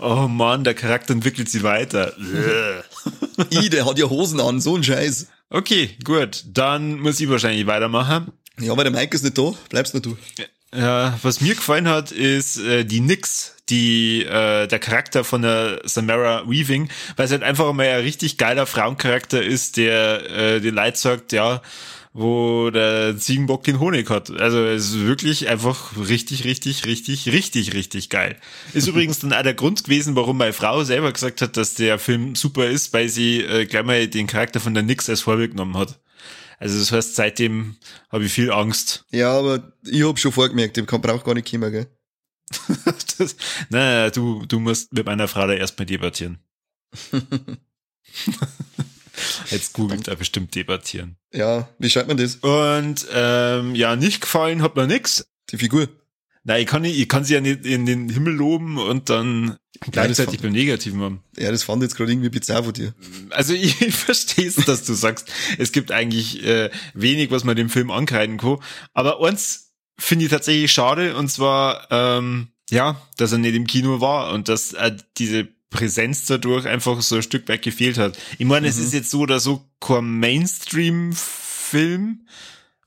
Oh 0.00 0.28
Mann, 0.28 0.64
der 0.64 0.74
Charakter 0.74 1.12
entwickelt 1.12 1.48
sich 1.48 1.62
weiter. 1.62 2.14
I, 3.52 3.68
der 3.68 3.84
hat 3.86 3.98
ja 3.98 4.08
Hosen 4.08 4.40
an, 4.40 4.60
so 4.60 4.76
ein 4.76 4.84
Scheiß. 4.84 5.28
okay, 5.50 5.90
gut, 6.04 6.44
dann 6.46 7.00
muss 7.00 7.20
ich 7.20 7.28
wahrscheinlich 7.28 7.66
weitermachen. 7.66 8.32
Ja, 8.58 8.72
aber 8.72 8.84
der 8.84 8.92
Mike 8.92 9.14
ist 9.14 9.22
nicht 9.22 9.38
da, 9.38 9.52
bleibst 9.68 9.94
nur 9.94 10.02
du. 10.02 10.16
Ja, 10.74 11.18
was 11.22 11.40
mir 11.40 11.54
gefallen 11.54 11.88
hat, 11.88 12.12
ist 12.12 12.58
äh, 12.58 12.84
die 12.84 13.00
Nix, 13.00 13.56
die 13.68 14.22
äh, 14.22 14.68
der 14.68 14.78
Charakter 14.78 15.24
von 15.24 15.42
der 15.42 15.80
Samara 15.84 16.48
Weaving, 16.48 16.88
weil 17.16 17.26
es 17.26 17.32
halt 17.32 17.42
einfach 17.42 17.72
mal 17.72 17.86
ein 17.86 18.02
richtig 18.02 18.38
geiler 18.38 18.66
Frauencharakter 18.66 19.42
ist, 19.42 19.76
der 19.76 20.30
äh, 20.30 20.60
den 20.60 20.74
Leid 20.74 20.96
sagt, 20.96 21.32
ja, 21.32 21.60
wo 22.12 22.70
der 22.70 23.16
Ziegenbock 23.16 23.62
den 23.64 23.78
Honig 23.78 24.10
hat. 24.10 24.30
Also 24.30 24.64
es 24.64 24.90
ist 24.90 25.00
wirklich 25.00 25.48
einfach 25.48 25.96
richtig, 25.96 26.44
richtig, 26.44 26.84
richtig, 26.84 27.28
richtig, 27.28 27.72
richtig 27.72 28.10
geil. 28.10 28.36
Ist 28.72 28.88
übrigens 28.88 29.20
dann 29.20 29.32
auch 29.32 29.42
der 29.42 29.54
Grund 29.54 29.84
gewesen, 29.84 30.16
warum 30.16 30.38
meine 30.38 30.52
Frau 30.52 30.82
selber 30.82 31.12
gesagt 31.12 31.40
hat, 31.40 31.56
dass 31.56 31.74
der 31.74 31.98
Film 31.98 32.34
super 32.34 32.66
ist, 32.66 32.92
weil 32.92 33.08
sie 33.08 33.40
äh, 33.42 33.66
gleich 33.66 33.84
mal 33.84 34.08
den 34.08 34.26
Charakter 34.26 34.58
von 34.58 34.74
der 34.74 34.82
Nix 34.82 35.08
als 35.08 35.20
Vorbild 35.20 35.52
genommen 35.52 35.76
hat. 35.76 36.00
Also 36.58 36.78
das 36.78 36.92
heißt, 36.92 37.14
seitdem 37.14 37.76
habe 38.10 38.24
ich 38.24 38.32
viel 38.32 38.50
Angst. 38.50 39.06
Ja, 39.10 39.38
aber 39.38 39.72
ich 39.86 40.04
hab 40.04 40.18
schon 40.18 40.32
vorgemerkt, 40.32 40.76
dem 40.76 40.86
kann 40.86 41.00
braucht 41.00 41.24
gar 41.24 41.34
nicht 41.34 41.50
kommen, 41.50 41.72
gell? 41.72 41.86
das, 43.18 43.36
na, 43.70 44.10
du, 44.10 44.44
du 44.46 44.58
musst 44.58 44.92
mit 44.92 45.06
meiner 45.06 45.28
Frau 45.28 45.46
da 45.46 45.54
erstmal 45.54 45.86
debattieren. 45.86 46.38
Jetzt 49.50 49.72
googelt 49.74 50.08
er 50.08 50.16
bestimmt 50.16 50.54
debattieren. 50.54 51.16
Ja, 51.32 51.68
wie 51.78 51.90
schreibt 51.90 52.08
man 52.08 52.16
das? 52.16 52.36
Und 52.36 53.06
ähm, 53.12 53.74
ja, 53.74 53.96
nicht 53.96 54.20
gefallen 54.20 54.62
hat 54.62 54.76
mir 54.76 54.86
nix. 54.86 55.26
Die 55.50 55.58
Figur. 55.58 55.88
Nein, 56.42 56.62
ich 56.62 56.66
kann, 56.66 56.82
nicht, 56.82 56.98
ich 56.98 57.08
kann 57.08 57.24
sie 57.24 57.34
ja 57.34 57.40
nicht 57.42 57.66
in 57.66 57.84
den 57.84 58.08
Himmel 58.08 58.32
loben 58.32 58.78
und 58.78 59.10
dann 59.10 59.56
gleichzeitig 59.80 60.36
fand- 60.40 60.42
beim 60.42 60.52
Negativen 60.52 61.00
haben. 61.02 61.22
Ja, 61.36 61.50
das 61.50 61.64
fand 61.64 61.82
ich 61.82 61.88
jetzt 61.90 61.96
gerade 61.96 62.12
irgendwie 62.12 62.30
bizarr 62.30 62.64
von 62.64 62.72
dir. 62.72 62.94
Also 63.30 63.52
ich 63.54 63.74
verstehe 63.94 64.48
es, 64.48 64.56
dass 64.56 64.84
du 64.84 64.94
sagst, 64.94 65.30
es 65.58 65.72
gibt 65.72 65.92
eigentlich 65.92 66.42
äh, 66.44 66.70
wenig, 66.94 67.30
was 67.30 67.44
man 67.44 67.56
dem 67.56 67.68
Film 67.68 67.90
ankreiden 67.90 68.38
kann. 68.38 68.56
Aber 68.94 69.22
eins 69.22 69.72
finde 69.98 70.24
ich 70.24 70.30
tatsächlich 70.30 70.72
schade, 70.72 71.14
und 71.16 71.28
zwar, 71.30 71.86
ähm, 71.90 72.48
ja, 72.70 73.02
dass 73.18 73.32
er 73.32 73.38
nicht 73.38 73.54
im 73.54 73.66
Kino 73.66 74.00
war 74.00 74.32
und 74.32 74.48
dass 74.48 74.72
äh, 74.72 74.96
diese 75.18 75.48
Präsenz 75.70 76.26
dadurch 76.26 76.66
einfach 76.66 77.00
so 77.00 77.16
ein 77.16 77.22
Stück 77.22 77.48
weit 77.48 77.62
gefehlt 77.62 77.98
hat. 77.98 78.18
Ich 78.38 78.46
meine, 78.46 78.68
es 78.68 78.76
ist 78.76 78.92
jetzt 78.92 79.10
so 79.10 79.20
oder 79.20 79.40
so 79.40 79.64
kein 79.80 80.18
Mainstream-Film. 80.18 82.26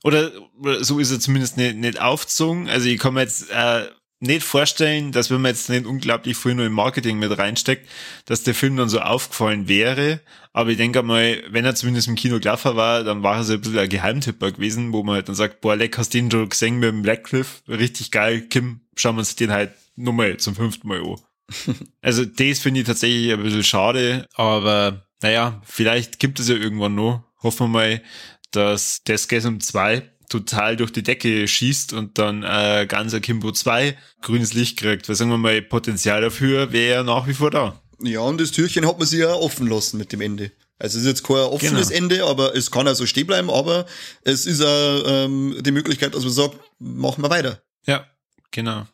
Oder, 0.02 0.32
oder 0.60 0.84
so 0.84 0.98
ist 0.98 1.10
er 1.10 1.18
zumindest 1.18 1.56
nicht, 1.56 1.76
nicht 1.76 2.00
aufgezogen. 2.00 2.68
Also 2.68 2.88
ich 2.88 2.98
kann 2.98 3.14
mir 3.14 3.22
jetzt 3.22 3.50
äh, 3.50 3.86
nicht 4.20 4.44
vorstellen, 4.44 5.12
dass 5.12 5.30
wenn 5.30 5.40
man 5.40 5.52
jetzt 5.52 5.70
nicht 5.70 5.86
unglaublich 5.86 6.36
viel 6.36 6.54
nur 6.54 6.66
im 6.66 6.72
Marketing 6.72 7.18
mit 7.18 7.36
reinsteckt, 7.36 7.88
dass 8.26 8.42
der 8.42 8.54
Film 8.54 8.76
dann 8.76 8.88
so 8.88 9.00
aufgefallen 9.00 9.68
wäre. 9.68 10.20
Aber 10.52 10.70
ich 10.70 10.76
denke 10.76 11.02
mal, 11.02 11.42
wenn 11.48 11.64
er 11.64 11.74
zumindest 11.74 12.08
im 12.08 12.16
Kino 12.16 12.38
gelaufen 12.38 12.76
war, 12.76 13.02
dann 13.02 13.22
war 13.22 13.36
er 13.36 13.44
so 13.44 13.54
ein 13.54 13.60
bisschen 13.60 13.78
ein 13.78 13.88
Geheimtipper 13.88 14.52
gewesen, 14.52 14.92
wo 14.92 15.02
man 15.02 15.16
halt 15.16 15.28
dann 15.28 15.34
sagt, 15.34 15.60
boah, 15.60 15.76
leck, 15.76 15.98
hast 15.98 16.14
du 16.14 16.18
den 16.18 16.30
schon 16.30 16.48
gesehen 16.48 16.78
mit 16.78 16.90
dem 16.90 17.02
Blackcliff? 17.02 17.62
Richtig 17.66 18.10
geil, 18.10 18.42
Kim, 18.42 18.80
schauen 18.94 19.16
wir 19.16 19.20
uns 19.20 19.36
den 19.36 19.52
halt 19.52 19.72
nochmal 19.96 20.36
zum 20.36 20.54
fünften 20.54 20.88
Mal 20.88 21.00
an. 21.00 21.16
also 22.02 22.24
das 22.24 22.58
finde 22.58 22.80
ich 22.80 22.86
tatsächlich 22.86 23.32
ein 23.32 23.42
bisschen 23.42 23.64
schade, 23.64 24.26
aber 24.34 25.06
naja, 25.22 25.60
vielleicht 25.64 26.18
gibt 26.18 26.40
es 26.40 26.48
ja 26.48 26.54
irgendwann 26.54 26.94
noch. 26.94 27.24
Hoffen 27.42 27.66
wir 27.66 27.68
mal, 27.68 28.02
dass 28.50 29.02
Deathgasm 29.04 29.58
2 29.58 30.10
total 30.28 30.76
durch 30.76 30.90
die 30.90 31.02
Decke 31.02 31.46
schießt 31.46 31.92
und 31.92 32.18
dann 32.18 32.42
äh, 32.42 32.86
ganz 32.88 33.14
Akimbo 33.14 33.52
2 33.52 33.96
grünes 34.22 34.54
Licht 34.54 34.78
kriegt. 34.78 35.08
Weil 35.08 35.16
sagen 35.16 35.30
wir 35.30 35.38
mal, 35.38 35.60
Potenzial 35.62 36.22
dafür 36.22 36.72
wäre 36.72 36.96
ja 36.96 37.02
nach 37.02 37.26
wie 37.26 37.34
vor 37.34 37.50
da. 37.50 37.80
Ja, 38.02 38.20
und 38.20 38.40
das 38.40 38.50
Türchen 38.50 38.86
hat 38.86 38.98
man 38.98 39.06
sich 39.06 39.20
ja 39.20 39.32
offen 39.32 39.66
lassen 39.66 39.98
mit 39.98 40.12
dem 40.12 40.20
Ende. 40.20 40.50
Also 40.78 40.98
es 40.98 41.04
ist 41.04 41.08
jetzt 41.08 41.24
kein 41.24 41.36
offenes 41.36 41.88
Genau. 41.88 41.98
Ende, 41.98 42.24
aber 42.24 42.56
es 42.56 42.70
kann 42.70 42.88
also 42.88 43.06
stehen 43.06 43.26
bleiben, 43.26 43.48
aber 43.48 43.86
es 44.22 44.44
ist 44.44 44.60
auch, 44.60 45.02
ähm, 45.06 45.56
die 45.60 45.70
Möglichkeit, 45.70 46.14
dass 46.14 46.24
man 46.24 46.32
sagt, 46.32 46.58
machen 46.78 47.22
wir 47.22 47.30
weiter. 47.30 47.62
Ja, 47.86 48.06
genau. 48.50 48.86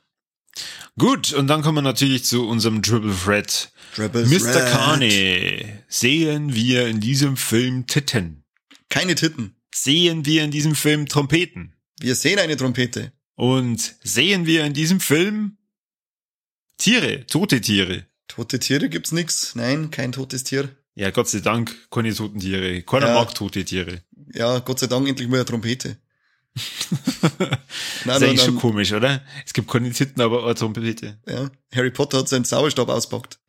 Gut, 0.98 1.32
und 1.32 1.46
dann 1.46 1.62
kommen 1.62 1.78
wir 1.78 1.82
natürlich 1.82 2.24
zu 2.24 2.46
unserem 2.46 2.82
Triple 2.82 3.14
Threat. 3.14 3.72
Triple 3.94 4.26
Mr. 4.26 4.38
Threat. 4.52 4.70
Carney. 4.70 5.66
Sehen 5.88 6.54
wir 6.54 6.86
in 6.88 7.00
diesem 7.00 7.36
Film 7.36 7.86
Titten? 7.86 8.44
Keine 8.88 9.14
Titten. 9.14 9.54
Sehen 9.74 10.26
wir 10.26 10.44
in 10.44 10.50
diesem 10.50 10.74
Film 10.74 11.06
Trompeten? 11.06 11.74
Wir 12.00 12.14
sehen 12.14 12.38
eine 12.38 12.56
Trompete. 12.56 13.12
Und 13.36 13.94
sehen 14.02 14.44
wir 14.46 14.64
in 14.64 14.74
diesem 14.74 15.00
Film 15.00 15.56
Tiere, 16.76 17.24
tote 17.26 17.60
Tiere? 17.60 18.06
Tote 18.26 18.58
Tiere 18.58 18.88
gibt's 18.88 19.12
nix. 19.12 19.54
Nein, 19.54 19.90
kein 19.90 20.12
totes 20.12 20.44
Tier. 20.44 20.68
Ja, 20.94 21.10
Gott 21.10 21.28
sei 21.28 21.40
Dank, 21.40 21.74
keine 21.90 22.12
toten 22.14 22.40
Tiere. 22.40 22.82
Keiner 22.82 23.08
Ja. 23.08 23.14
mag 23.14 23.34
tote 23.34 23.64
Tiere. 23.64 24.02
Ja, 24.34 24.58
Gott 24.58 24.80
sei 24.80 24.86
Dank 24.86 25.08
endlich 25.08 25.28
mal 25.28 25.36
eine 25.36 25.44
Trompete. 25.46 25.96
ist 28.00 28.06
nein, 28.06 28.20
nein, 28.20 28.30
eigentlich 28.30 28.42
schon 28.42 28.56
komisch, 28.56 28.92
oder? 28.92 29.22
Es 29.46 29.52
gibt 29.52 29.70
keine 29.70 29.90
Titten, 29.90 30.20
aber 30.20 30.54
Trompete. 30.54 31.18
ja. 31.28 31.50
Harry 31.74 31.90
Potter 31.90 32.18
hat 32.18 32.28
seinen 32.28 32.44
Zauberstab 32.44 32.88
auspackt. 32.88 33.38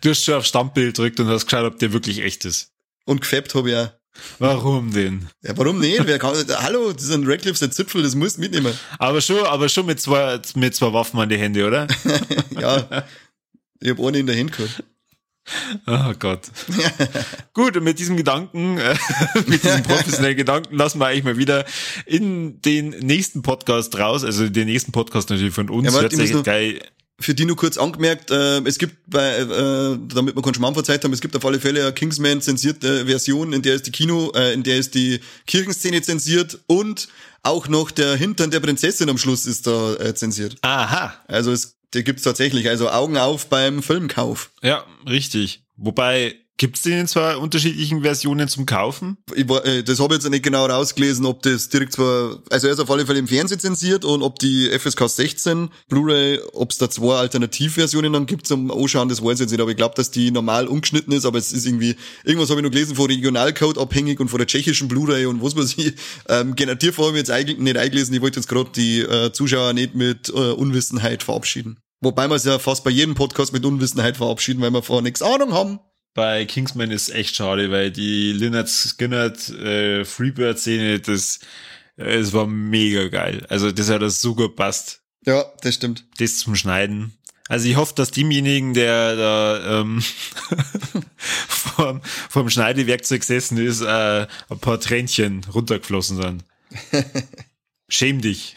Du 0.00 0.10
hast 0.10 0.24
schon 0.24 0.34
auf 0.34 0.44
Stammbild 0.44 0.94
gedrückt 0.94 1.18
und 1.18 1.26
hast 1.28 1.46
geschaut, 1.46 1.64
ob 1.64 1.78
der 1.80 1.92
wirklich 1.92 2.20
echt 2.20 2.44
ist. 2.44 2.70
Und 3.06 3.20
gefappt 3.22 3.54
habe 3.54 3.70
ich 3.70 3.76
auch. 3.76 3.90
Warum 4.38 4.92
denn? 4.92 5.28
Ja, 5.42 5.56
warum 5.56 5.78
nicht? 5.78 6.06
Wer 6.06 6.18
kann, 6.18 6.34
hallo, 6.62 6.92
das 6.92 7.04
ist 7.04 7.12
ein 7.12 7.26
Radcliffe, 7.26 7.58
der 7.58 7.70
Zipfel, 7.70 8.02
das 8.02 8.14
musst 8.14 8.36
du 8.36 8.42
mitnehmen. 8.42 8.72
Aber 8.98 9.20
schon, 9.20 9.44
aber 9.44 9.68
schon 9.68 9.86
mit 9.86 10.00
zwei, 10.00 10.40
mit 10.54 10.74
zwei 10.74 10.92
Waffen 10.92 11.18
an 11.20 11.28
die 11.28 11.38
Hände, 11.38 11.66
oder? 11.66 11.86
Ja, 12.58 13.04
ich 13.80 13.90
hab 13.90 14.00
eine 14.00 14.18
in 14.18 14.26
der 14.26 14.38
Hand 14.38 14.52
gehabt. 14.52 14.82
Oh 15.86 16.12
Gott. 16.18 16.42
Gut, 17.54 17.76
und 17.76 17.84
mit 17.84 17.98
diesem 17.98 18.16
Gedanken, 18.16 18.78
äh, 18.78 18.96
mit 19.46 19.62
diesem 19.62 19.82
professionellen 19.82 20.36
Gedanken 20.36 20.74
lassen 20.74 20.98
wir 20.98 21.06
eigentlich 21.06 21.24
mal 21.24 21.38
wieder 21.38 21.64
in 22.04 22.60
den 22.62 22.90
nächsten 22.90 23.42
Podcast 23.42 23.96
raus, 23.98 24.24
also 24.24 24.48
den 24.48 24.66
nächsten 24.66 24.92
Podcast 24.92 25.30
natürlich 25.30 25.54
von 25.54 25.70
uns. 25.70 25.86
Ja, 25.86 25.94
warte, 25.94 26.20
ich 26.20 26.42
geil. 26.42 26.80
für 27.20 27.34
die 27.34 27.44
nur 27.44 27.56
kurz 27.56 27.78
angemerkt, 27.78 28.30
äh, 28.30 28.58
es 28.62 28.78
gibt 28.78 28.96
bei, 29.06 29.38
äh, 29.38 29.98
damit 30.08 30.34
wir 30.34 30.42
keinen 30.42 30.54
Schmarrn 30.54 30.74
verzeiht 30.74 31.04
haben, 31.04 31.12
es 31.12 31.20
gibt 31.20 31.36
auf 31.36 31.44
alle 31.44 31.60
Fälle 31.60 31.82
eine 31.82 31.92
Kingsman 31.92 32.40
zensierte 32.40 33.06
Version, 33.06 33.52
in 33.52 33.62
der 33.62 33.76
ist 33.76 33.86
die 33.86 33.92
Kino, 33.92 34.32
äh, 34.34 34.52
in 34.52 34.64
der 34.64 34.78
ist 34.78 34.94
die 34.94 35.20
Kirchenszene 35.46 36.02
zensiert 36.02 36.58
und 36.66 37.08
auch 37.46 37.68
noch 37.68 37.92
der 37.92 38.16
Hintern 38.16 38.50
der 38.50 38.58
Prinzessin 38.58 39.08
am 39.08 39.18
Schluss 39.18 39.46
ist 39.46 39.68
da 39.68 39.94
äh, 39.94 40.14
zensiert. 40.14 40.56
Aha. 40.62 41.14
Also 41.28 41.52
es, 41.52 41.75
der 41.96 42.02
gibt's 42.02 42.22
tatsächlich, 42.22 42.68
also 42.68 42.90
Augen 42.90 43.16
auf 43.16 43.48
beim 43.48 43.82
Filmkauf. 43.82 44.50
Ja, 44.62 44.84
richtig. 45.08 45.62
Wobei, 45.76 46.36
gibt's 46.58 46.82
den 46.82 47.00
in 47.00 47.06
zwei 47.06 47.36
unterschiedlichen 47.36 48.02
Versionen 48.02 48.48
zum 48.48 48.66
Kaufen? 48.66 49.18
Ich 49.34 49.48
äh, 49.48 49.82
das 49.82 50.00
habe 50.00 50.14
ich 50.14 50.22
jetzt 50.22 50.30
nicht 50.30 50.44
genau 50.44 50.66
rausgelesen, 50.66 51.26
ob 51.26 51.42
das 51.42 51.68
direkt 51.68 51.92
zwar, 51.92 52.40
also 52.50 52.66
er 52.66 52.72
ist 52.72 52.80
auf 52.80 52.90
alle 52.90 53.04
Fälle 53.04 53.18
im 53.18 53.28
Fernsehen 53.28 53.60
zensiert 53.60 54.04
und 54.04 54.22
ob 54.22 54.38
die 54.38 54.70
FSK 54.70 55.08
16 55.08 55.70
Blu-ray, 55.88 56.40
ob 56.52 56.70
es 56.70 56.78
da 56.78 56.88
zwei 56.88 57.16
Alternativversionen 57.16 58.12
dann 58.12 58.26
gibt 58.26 58.46
zum 58.46 58.70
Anschauen, 58.70 59.08
das 59.08 59.22
weiß 59.22 59.34
ich 59.34 59.40
jetzt 59.40 59.50
nicht, 59.50 59.60
aber 59.60 59.70
ich 59.70 59.76
glaube, 59.76 59.94
dass 59.94 60.10
die 60.10 60.30
normal 60.30 60.66
umgeschnitten 60.66 61.12
ist, 61.12 61.26
aber 61.26 61.38
es 61.38 61.52
ist 61.52 61.66
irgendwie, 61.66 61.96
irgendwas 62.24 62.50
habe 62.50 62.60
ich 62.60 62.64
noch 62.64 62.70
gelesen, 62.70 62.96
von 62.96 63.06
Regionalcode 63.06 63.78
abhängig 63.78 64.20
und 64.20 64.28
von 64.28 64.38
der 64.38 64.46
tschechischen 64.46 64.88
Blu-ray 64.88 65.26
und 65.26 65.42
was 65.42 65.56
weiß 65.56 65.74
ich. 65.76 65.94
Ähm, 66.28 66.56
Generativ 66.56 66.98
habe 66.98 67.10
ich 67.10 67.16
jetzt 67.16 67.30
eigentlich 67.30 67.58
nicht 67.58 67.76
eingelesen, 67.76 68.14
ich 68.14 68.22
wollte 68.22 68.40
jetzt 68.40 68.48
gerade 68.48 68.70
die 68.74 69.00
äh, 69.00 69.32
Zuschauer 69.32 69.72
nicht 69.74 69.94
mit 69.94 70.28
äh, 70.30 70.32
Unwissenheit 70.32 71.22
verabschieden. 71.22 71.78
Wobei 72.00 72.28
wir 72.28 72.36
es 72.36 72.44
ja 72.44 72.58
fast 72.58 72.84
bei 72.84 72.90
jedem 72.90 73.14
Podcast 73.14 73.52
mit 73.52 73.64
Unwissenheit 73.64 74.16
verabschieden, 74.16 74.60
weil 74.60 74.70
wir 74.70 74.82
vorher 74.82 75.02
nichts 75.02 75.22
Ahnung 75.22 75.52
haben. 75.52 75.80
Bei 76.14 76.44
Kingsman 76.44 76.90
ist 76.90 77.10
echt 77.10 77.36
schade, 77.36 77.70
weil 77.70 77.90
die 77.90 78.32
Lynyrd 78.32 78.68
Skynyrd 78.68 79.50
äh, 79.50 80.04
Freebird-Szene, 80.04 81.00
das, 81.00 81.40
äh, 81.96 82.16
es 82.16 82.32
war 82.32 82.46
mega 82.46 83.08
geil. 83.08 83.46
Also 83.48 83.70
das 83.70 83.90
hat 83.90 84.02
das 84.02 84.20
so 84.20 84.34
gut 84.34 84.56
passt. 84.56 85.02
Ja, 85.26 85.44
das 85.62 85.74
stimmt. 85.74 86.04
Das 86.18 86.38
zum 86.38 86.56
Schneiden. 86.56 87.12
Also 87.48 87.68
ich 87.68 87.76
hoffe, 87.76 87.94
dass 87.94 88.10
demjenigen, 88.10 88.74
der 88.74 89.16
da 89.16 89.80
ähm, 89.80 90.02
vom, 91.48 92.00
vom 92.02 92.50
Schneidewerkzeug 92.50 93.20
gesessen 93.20 93.58
ist, 93.58 93.82
äh, 93.82 94.26
ein 94.48 94.58
paar 94.60 94.80
Tränchen 94.80 95.44
runtergeflossen 95.52 96.20
sind. 96.20 96.44
Schäm 97.88 98.20
dich. 98.20 98.56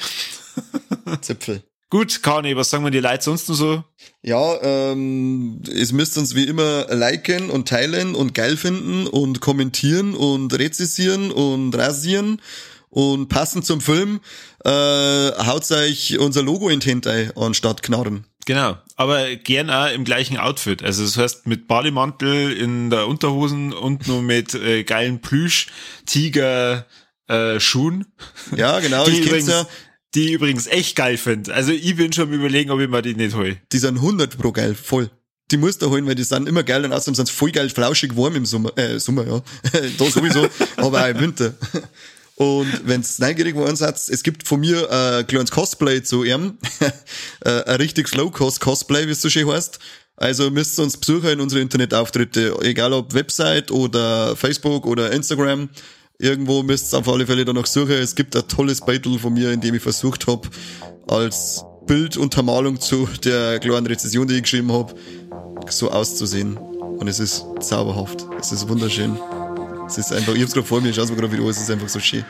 Zipfel. 1.21 1.63
Gut, 1.91 2.21
Kani, 2.21 2.55
was 2.55 2.69
sagen 2.69 2.83
wir 2.83 2.91
die 2.91 2.99
Leute 2.99 3.23
sonst 3.23 3.49
noch 3.49 3.55
so? 3.55 3.83
Ja, 4.21 4.61
ähm, 4.61 5.59
es 5.73 5.91
müsst 5.91 6.19
uns 6.19 6.35
wie 6.35 6.43
immer 6.43 6.85
liken 6.93 7.49
und 7.49 7.67
teilen 7.67 8.13
und 8.13 8.35
geil 8.35 8.57
finden 8.57 9.07
und 9.07 9.41
kommentieren 9.41 10.13
und 10.13 10.53
rezessieren 10.53 11.31
und 11.31 11.75
rasieren 11.75 12.41
und 12.91 13.27
passend 13.29 13.65
zum 13.65 13.81
Film 13.81 14.19
äh, 14.65 14.69
haut 14.69 15.71
euch 15.71 16.19
unser 16.19 16.43
Logo 16.43 16.69
in 16.69 16.79
den 16.79 16.89
Hintern 16.89 17.31
anstatt 17.35 17.81
Knarren. 17.81 18.25
Genau, 18.45 18.77
aber 18.95 19.35
gern 19.35 19.71
auch 19.71 19.91
im 19.91 20.03
gleichen 20.03 20.37
Outfit. 20.37 20.83
Also 20.83 21.03
das 21.03 21.17
heißt 21.17 21.47
mit 21.47 21.67
Bademantel 21.67 22.51
in 22.51 22.91
der 22.91 23.07
Unterhosen 23.07 23.73
und 23.73 24.07
nur 24.07 24.21
mit 24.21 24.53
äh, 24.53 24.83
geilen 24.83 25.21
Plüsch, 25.21 25.67
Tiger, 26.05 26.85
äh, 27.27 27.59
Schuhen. 27.59 28.05
Ja, 28.55 28.79
genau, 28.79 29.05
die 29.05 29.11
ich 29.11 29.25
übrigens, 29.25 29.49
ja. 29.49 29.67
Die 30.15 30.27
ich 30.27 30.31
übrigens 30.33 30.67
echt 30.67 30.95
geil 30.95 31.17
finde. 31.17 31.53
Also 31.53 31.71
ich 31.71 31.95
bin 31.95 32.11
schon 32.13 32.29
am 32.29 32.33
überlegen, 32.33 32.71
ob 32.71 32.79
ich 32.79 32.89
mir 32.89 33.01
die 33.01 33.15
nicht 33.15 33.35
hole. 33.35 33.57
Die 33.71 33.77
sind 33.77 33.97
100 33.97 34.37
pro 34.37 34.51
geil, 34.51 34.75
voll. 34.75 35.09
Die 35.51 35.57
musst 35.57 35.81
du 35.81 35.89
holen, 35.89 36.05
weil 36.05 36.15
die 36.15 36.23
sind 36.23 36.47
immer 36.47 36.63
geil 36.63 36.85
und 36.85 36.93
außerdem 36.93 37.15
sind 37.15 37.27
sie 37.27 37.33
voll 37.33 37.51
geil 37.51 37.69
flauschig 37.69 38.15
warm 38.15 38.35
im 38.35 38.45
Sommer, 38.45 38.77
äh, 38.77 38.99
Sommer, 38.99 39.25
ja. 39.25 39.41
da 39.97 40.05
sowieso, 40.05 40.47
aber 40.77 41.03
auch 41.03 41.09
im 41.09 41.19
Winter. 41.19 41.53
Und 42.35 42.81
wenn's 42.85 43.19
neugierig 43.19 43.53
geworden 43.53 43.75
seid, 43.75 43.95
es 43.95 44.23
gibt 44.23 44.47
von 44.47 44.61
mir 44.61 44.89
äh, 44.89 45.19
ein 45.19 45.27
kleines 45.27 45.51
Cosplay 45.51 46.01
zu 46.03 46.23
ihm. 46.23 46.57
Äh, 47.45 47.63
ein 47.63 47.77
richtig 47.77 48.09
Slow-Cost-Cosplay, 48.09 49.07
wie 49.07 49.11
es 49.11 49.21
so 49.21 49.29
schön 49.29 49.47
heißt. 49.47 49.79
Also 50.17 50.51
müsst 50.51 50.77
ihr 50.77 50.83
uns 50.83 50.97
besuchen 50.97 51.29
in 51.29 51.39
unsere 51.39 51.61
Internetauftritte, 51.61 52.53
egal 52.63 52.91
ob 52.91 53.13
Website 53.13 53.71
oder 53.71 54.35
Facebook 54.35 54.85
oder 54.85 55.13
Instagram. 55.13 55.69
Irgendwo 56.21 56.63
müsst 56.63 56.93
ihr 56.93 56.97
auf 56.97 57.07
alle 57.07 57.25
Fälle 57.25 57.45
danach 57.45 57.65
suchen. 57.65 57.93
Es 57.93 58.13
gibt 58.13 58.35
ein 58.35 58.45
tolles 58.45 58.81
Beitel 58.81 59.17
von 59.17 59.33
mir, 59.33 59.53
in 59.53 59.61
dem 59.61 59.73
ich 59.75 59.81
versucht 59.81 60.27
habe, 60.27 60.49
als 61.07 61.63
Bilduntermalung 61.87 62.81
zu 62.81 63.07
der 63.23 63.57
kleinen 63.59 63.87
Rezession, 63.87 64.27
die 64.27 64.35
ich 64.35 64.41
geschrieben 64.41 64.69
habe, 64.69 64.93
so 65.69 65.89
auszusehen. 65.89 66.57
Und 66.57 67.07
es 67.07 67.19
ist 67.19 67.45
zauberhaft. 67.61 68.25
Es 68.37 68.51
ist 68.51 68.67
wunderschön. 68.67 69.17
Es 69.87 69.97
ist 69.97 70.11
einfach, 70.11 70.35
ich 70.35 70.41
hab's 70.41 70.53
gerade 70.53 70.67
vor 70.67 70.81
mir, 70.81 70.93
schau's 70.93 71.09
mir 71.09 71.15
gerade 71.15 71.31
wieder 71.31 71.43
an, 71.43 71.49
es 71.49 71.61
ist 71.61 71.71
einfach 71.71 71.87
so 71.87 72.01
schön. 72.01 72.25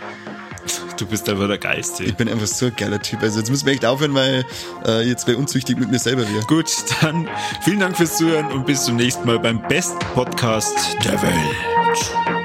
Du 0.95 1.07
bist 1.07 1.27
einfach 1.27 1.47
der 1.47 1.57
Geist. 1.57 1.99
Ey. 1.99 2.09
Ich 2.09 2.15
bin 2.15 2.29
einfach 2.29 2.45
so 2.45 2.67
ein 2.67 2.75
geiler 2.77 3.01
Typ. 3.01 3.23
Also 3.23 3.39
jetzt 3.39 3.49
müssen 3.49 3.65
wir 3.65 3.73
echt 3.73 3.85
aufhören, 3.85 4.13
weil 4.13 4.45
äh, 4.85 5.01
jetzt 5.07 5.25
wäre 5.25 5.39
unzüchtig 5.39 5.79
mit 5.79 5.89
mir 5.89 5.97
selber 5.97 6.29
wieder. 6.29 6.41
Gut, 6.41 6.69
dann 7.01 7.27
vielen 7.63 7.79
Dank 7.79 7.97
fürs 7.97 8.17
Zuhören 8.17 8.51
und 8.51 8.67
bis 8.67 8.85
zum 8.85 8.97
nächsten 8.97 9.25
Mal 9.25 9.39
beim 9.39 9.67
Best 9.67 9.97
Podcast 10.13 10.75
der 11.03 11.19
Welt. 11.23 12.38